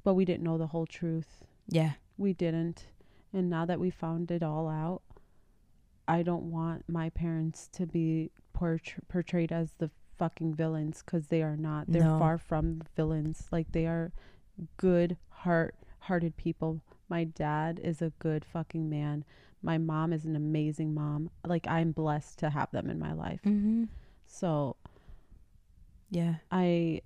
[0.02, 1.44] but we didn't know the whole truth.
[1.68, 1.92] Yeah.
[2.16, 2.86] We didn't.
[3.32, 5.02] And now that we found it all out,
[6.08, 11.42] I don't want my parents to be portray- portrayed as the fucking villains because they
[11.42, 11.86] are not.
[11.88, 12.18] They're No.
[12.18, 13.48] far from villains.
[13.52, 14.12] Like they are
[14.76, 16.80] good heart hearted people.
[17.08, 19.24] My dad is a good fucking man.
[19.62, 21.30] My mom is an amazing mom.
[21.44, 23.40] Like I'm blessed to have them in my life.
[23.42, 23.88] Mhm.
[24.26, 24.76] So
[26.10, 26.36] Yeah.
[26.50, 27.02] I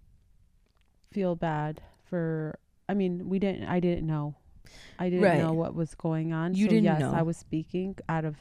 [1.11, 2.59] feel bad for
[2.89, 4.35] I mean, we didn't I didn't know.
[4.99, 5.39] I didn't Right.
[5.39, 6.55] know what was going on.
[6.55, 7.13] You so didn't yes, know.
[7.13, 8.37] I was speaking out of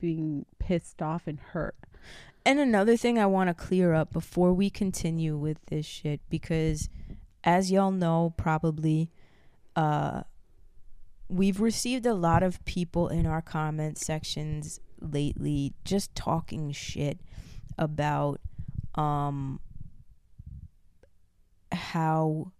[0.00, 1.76] being pissed off and hurt.
[2.46, 6.88] And another thing I want to clear up before we continue with this shit because
[7.42, 9.10] as y'all know probably
[9.76, 10.22] uh
[11.28, 17.18] we've received a lot of people in our comment sections lately just talking shit
[17.78, 18.40] about
[18.94, 19.58] um
[21.72, 22.52] how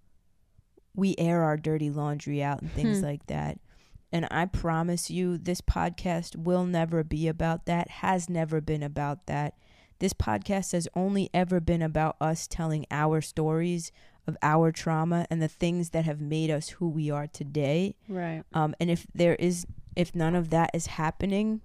[0.94, 3.04] we air our dirty laundry out and things Hmm.
[3.04, 3.58] like that.
[4.12, 9.26] And I promise you, this podcast will never be about that, has never been about
[9.26, 9.54] that.
[10.04, 13.90] This podcast has only ever been about us telling our stories
[14.26, 17.96] of our trauma and the things that have made us who we are today.
[18.06, 18.42] Right.
[18.52, 21.62] Um, and if there is, if none of that is happening,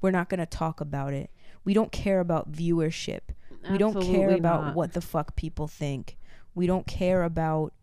[0.00, 1.28] we're not going to talk about it.
[1.62, 3.20] We don't care about viewership.
[3.62, 6.16] Absolutely We don't care about what the fuck people think.
[6.54, 7.74] We don't care about,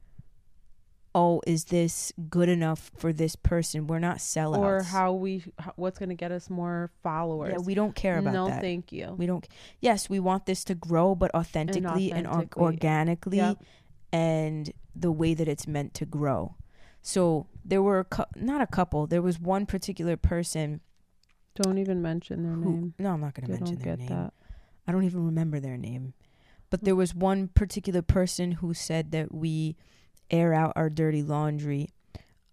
[1.16, 3.88] oh, is this good enough for this person?
[3.88, 4.58] We're not sellouts.
[4.58, 5.44] or how we
[5.78, 7.54] what's going to get us more followers.
[7.58, 8.62] Yeah, we don't care about no, that.
[8.62, 9.16] thank you.
[9.18, 9.48] We don't.
[9.80, 13.64] Yes, we want this to grow, but authentically and, or- organically, Yep.
[14.12, 16.56] and the way that it's meant to grow.
[17.02, 19.08] So there were a cou- not a couple.
[19.08, 20.82] There was one particular person
[21.56, 22.70] Don't even mention their who.
[22.70, 22.94] name.
[23.00, 24.10] No, I'm not going to mention their name.
[24.10, 24.34] that.
[24.88, 26.14] I don't even remember their name.
[26.70, 26.86] But mm.
[26.86, 29.78] there was one particular person who said that we
[30.32, 31.90] air out our dirty laundry.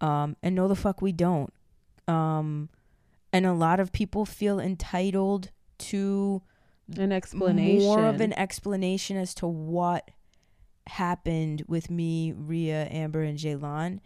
[0.01, 1.53] Um, and no, the fuck we don't.
[2.07, 2.69] Um,
[3.31, 6.41] and a lot of people feel entitled to
[6.97, 7.87] An explanation.
[7.87, 10.11] more of an explanation as to what
[10.87, 13.99] happened with me, Ria, Amber, and Xhejlan.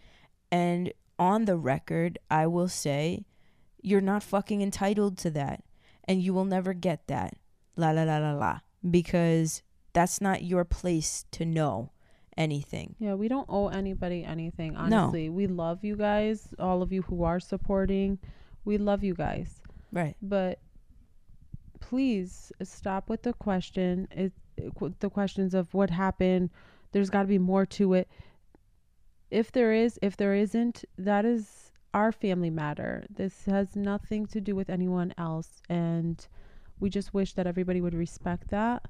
[0.52, 3.26] And on the record, I will say,
[3.82, 5.64] you're not fucking entitled to that.
[6.06, 7.34] And you will never get that.
[7.76, 8.60] La la la la la.
[8.90, 9.62] Because
[9.94, 11.92] that's not your place to know
[12.38, 12.96] anything.
[13.00, 14.74] Yeah, we don't owe anybody anything.
[14.74, 14.80] No.
[14.80, 18.20] Honestly, we love you guys, all of you who are supporting.
[18.66, 19.62] We love you guys,
[19.92, 20.16] Right.
[20.22, 20.60] but
[21.80, 24.08] please stop with the question.
[24.12, 26.50] It, it- the questions of what happened.
[26.92, 28.10] There's got to be more to it.
[29.30, 33.06] If there is, if there isn't, that is our family matter.
[33.10, 36.26] This has nothing to do with anyone else, and
[36.80, 38.86] we just wish that everybody would respect that.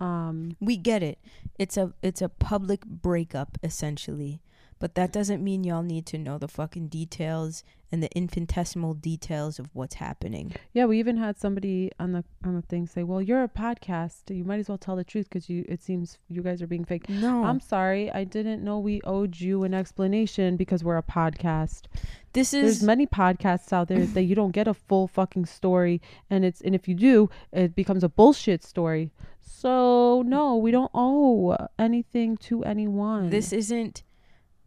[0.00, 1.18] Um, We get it.
[1.58, 4.40] It's a it's a public breakup essentially.
[4.80, 9.58] But that doesn't mean y'all need to know the fucking details and the infinitesimal details
[9.58, 10.54] of what's happening.
[10.72, 14.34] Yeah, we even had somebody on the on the thing say, "Well, you're a podcast.
[14.34, 16.84] You might as well tell the truth because you it seems you guys are being
[16.84, 17.44] fake." No.
[17.44, 21.86] I'm sorry, I didn't know we owed you an explanation because we're a podcast.
[22.34, 26.00] this is There's many podcasts out there that you don't get a full fucking story,
[26.30, 29.10] and it's and if you do, it becomes a bullshit story.
[29.50, 33.30] So no, we don't owe anything to anyone.
[33.30, 34.02] this isn't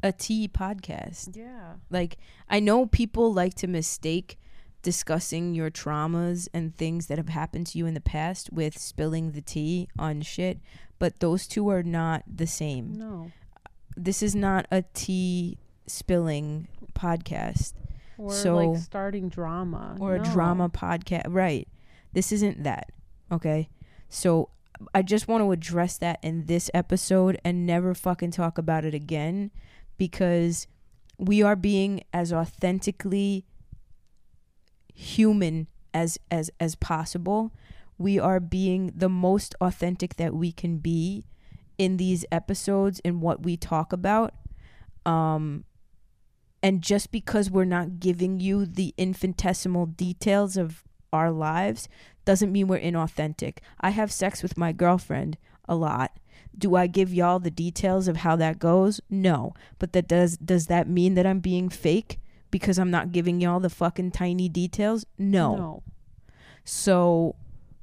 [0.04, 1.36] a tea podcast.
[1.38, 1.74] Yeah.
[1.90, 2.18] Like
[2.50, 4.38] I know people like to mistake
[4.82, 9.32] discussing your traumas and things that have happened to you in the past with spilling
[9.34, 10.60] the tea on shit,
[10.98, 12.94] but those two are not the same.
[12.94, 13.32] No.
[13.96, 17.74] This is not a tea spilling podcast
[18.18, 19.96] Or So- like starting drama.
[20.00, 21.26] or a drama podcast.
[21.30, 21.68] Right.
[22.14, 22.90] This isn't that.
[23.32, 23.70] Okay?
[24.10, 24.50] So
[24.94, 28.94] I just want to address that in this episode and never fucking talk about it
[28.94, 29.52] again
[29.98, 30.68] because
[31.18, 33.46] we are being as authentically
[34.94, 37.54] human as as as possible.
[37.98, 41.26] We are being the most authentic that we can be
[41.78, 44.34] in these episodes in what we talk about.
[45.06, 45.66] Um
[46.64, 51.90] and just because we're not giving you the infinitesimal details of our lives
[52.26, 53.58] doesn't mean we're inauthentic.
[53.80, 56.12] I have sex with my girlfriend a lot.
[56.58, 59.00] Do I give y'all the details of how that goes?
[59.10, 59.54] No.
[59.80, 62.20] But that does does that mean that I'm being fake
[62.52, 65.06] because I'm not giving y'all the fucking tiny details?
[65.18, 65.56] No.
[65.56, 65.84] No.
[66.64, 67.36] So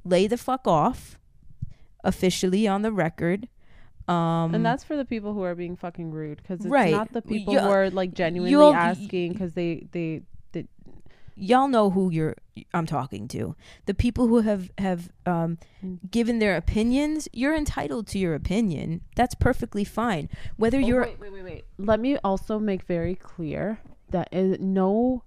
[0.05, 1.19] lay the fuck off
[2.05, 3.49] officially on the record.
[4.07, 6.93] Um And that's for the people who are being fucking rude because it's Right.
[6.93, 10.23] not the people You- who are like genuinely asking because they they
[11.39, 12.35] y'all know who you're
[12.75, 13.55] I'm talking to.
[13.87, 15.99] The people who have have um, Mm.
[16.11, 19.03] given their opinions, you're entitled to your opinion.
[19.15, 20.29] That's perfectly fine.
[20.57, 21.65] Whether you're wait wait wait wait.
[21.79, 23.79] Let me also make very clear
[24.11, 25.23] that is no,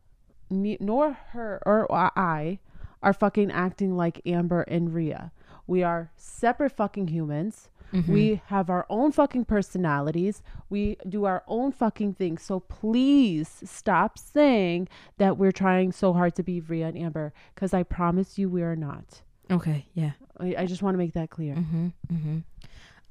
[0.50, 2.60] ne- nor her or I
[3.02, 5.32] are fucking acting like Amber and Ria.
[5.68, 7.70] We are separate fucking humans.
[7.94, 8.12] Mm-hmm.
[8.14, 10.42] We have our own fucking personalities.
[10.70, 12.42] We do our own fucking things.
[12.42, 14.88] So please stop saying
[15.18, 18.62] that we're trying so hard to be Ria and Amber because I promise you we
[18.62, 19.22] are not.
[19.52, 20.12] okay, yeah.
[20.40, 21.56] I, I just want to make that clear.
[21.56, 21.88] Mm-hmm.
[22.12, 22.38] Mm-hmm.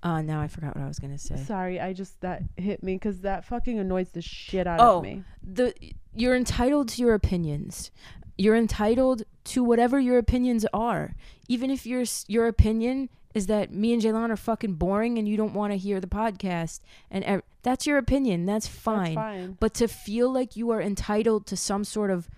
[0.02, 1.36] Uh, now I forgot what I was gonna say.
[1.36, 4.96] Sorry, I just that hit me because that fucking annoys the shit out Oh.
[4.98, 5.24] of me.
[5.42, 5.74] the
[6.14, 7.90] you're entitled to your opinions.
[8.38, 11.14] You're entitled to whatever your opinions are.
[11.48, 15.36] Even if your your opinion is that me and Xhejlan are fucking boring and you
[15.36, 18.46] don't want to hear the podcast and ev- that's your opinion.
[18.46, 19.14] That's fine.
[19.14, 19.56] That's fine.
[19.60, 22.28] But to feel like you are entitled to some sort of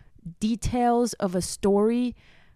[0.41, 2.15] details of a story,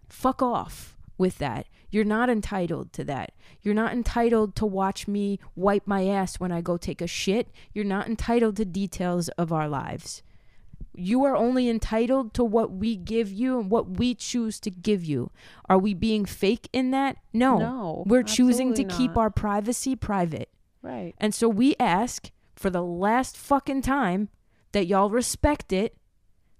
[0.09, 1.67] fuck off with that.
[1.89, 3.31] You're not entitled to that.
[3.61, 7.47] You're not entitled to watch me wipe my ass when I go take a shit.
[7.73, 10.21] You're not entitled to details of our lives.
[10.97, 15.03] You are only entitled to what we give you and what we choose to give
[15.03, 15.31] you.
[15.69, 17.17] Are we being fake in that?
[17.33, 17.57] No.
[17.57, 20.49] No, We're choosing to absolutely keep our privacy private.
[20.81, 21.13] Right.
[21.19, 24.29] And so we ask for the last fucking time
[24.71, 25.95] that y'all respect it.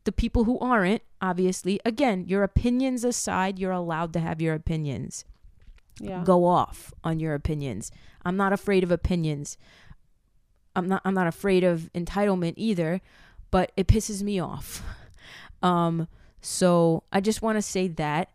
[0.03, 5.25] The people who aren't, obviously, again, your opinions aside, you're allowed to have your opinions.
[5.99, 6.23] Yeah.
[6.23, 7.91] Go off on your opinions.
[8.23, 9.57] I'm not afraid of opinions.
[10.75, 13.01] I'm not I'm not afraid of entitlement either,
[13.51, 14.83] but it pisses me off.
[15.61, 16.07] Um
[16.41, 18.29] so I just want to say that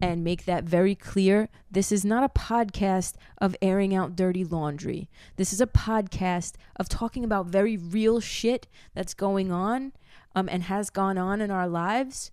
[0.00, 1.48] and make that very clear.
[1.70, 5.08] This is not a podcast of airing out dirty laundry.
[5.36, 9.92] This is a podcast of talking about very real shit that's going on
[10.34, 12.30] um, and has gone on in our lives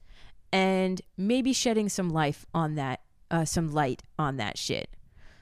[0.51, 4.89] and maybe shedding some life on that, uh, some light on that shit.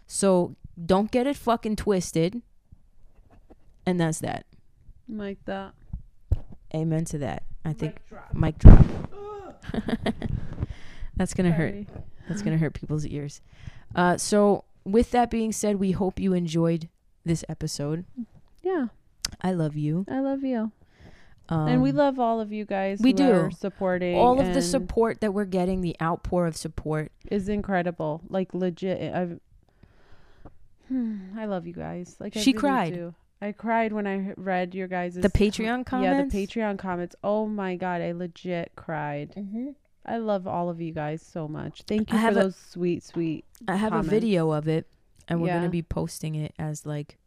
[0.07, 2.41] So don't get it fucking twisted.
[3.85, 4.45] And that's that.
[5.09, 5.73] Like that.
[6.75, 7.43] Amen to that.
[7.65, 7.99] I think
[8.33, 8.83] Mic drop.
[8.83, 9.61] mic drop.
[11.15, 11.75] that's gonna hurt.
[12.27, 13.41] That's going to hurt people's ears.
[13.95, 16.89] Uh, so, with that being said, we hope you enjoyed
[17.25, 18.05] this episode.
[18.61, 18.87] Yeah.
[19.41, 20.05] I love you.
[20.09, 20.71] I love you.
[21.49, 22.99] Um, and we love all of you guys.
[23.01, 23.31] we who do.
[23.31, 27.11] are supporting all of the support that we're getting, the outpour of support.
[27.29, 28.21] is incredible.
[28.29, 29.13] Like legit.
[29.13, 29.39] I've.
[30.87, 32.15] Hmm, I love you guys.
[32.19, 32.93] Like I She really cried.
[32.93, 33.15] do.
[33.41, 36.33] I cried when I read your guys' The Patreon comments?
[36.33, 37.15] Yeah, the Patreon comments.
[37.23, 39.33] Oh my god, I legit cried.
[39.35, 39.71] Mm-hmm.
[40.05, 41.81] I love all of you guys so much.
[41.87, 43.45] Thank you I for have a- those sweet, sweet.
[43.67, 44.07] I have Comments.
[44.07, 44.87] a video of it,
[45.27, 47.17] and we're gonna be posting it as like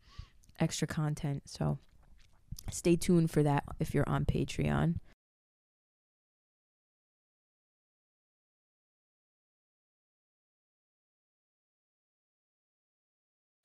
[0.59, 1.43] extra content.
[1.47, 1.79] So,
[2.71, 4.97] stay tuned for that if you're on Patreon.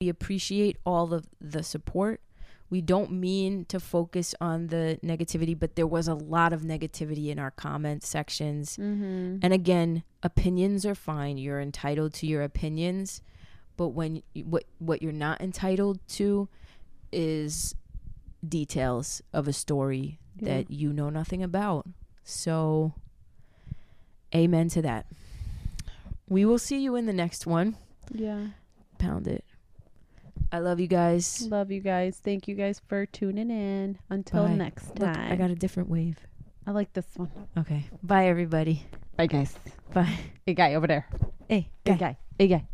[0.00, 2.20] We appreciate all of the support.
[2.72, 7.28] We don't mean to focus on the negativity, but there was a lot of negativity
[7.28, 8.78] in our comment sections.
[8.78, 9.40] Mm-hmm.
[9.42, 11.36] And again, opinions are fine.
[11.36, 13.20] You're entitled to your opinions,
[13.76, 16.48] but when you- what what you're not entitled to
[17.12, 17.74] is
[18.48, 20.48] details of a story Yeah.
[20.48, 21.86] that you know nothing about.
[22.24, 22.94] So
[24.34, 25.04] amen to that.
[26.26, 27.76] We will see you in the next one.
[28.10, 28.46] Yeah.
[28.96, 29.44] Pound it.
[30.54, 31.46] I love you guys.
[31.50, 32.20] Love you guys.
[32.22, 33.98] Thank you guys for tuning in.
[34.10, 34.54] Until Bye.
[34.54, 35.32] next Look, time.
[35.32, 36.18] I got a different wave.
[36.66, 37.30] I like this one.
[37.56, 37.86] Okay.
[38.02, 38.84] Bye, everybody.
[39.16, 39.54] Bye, guys.
[39.94, 40.18] Bye.
[40.46, 41.08] Hey, guy over there.
[41.48, 41.96] Hey, Hey, guy.
[41.96, 42.16] guy.
[42.38, 42.68] Hey, guy.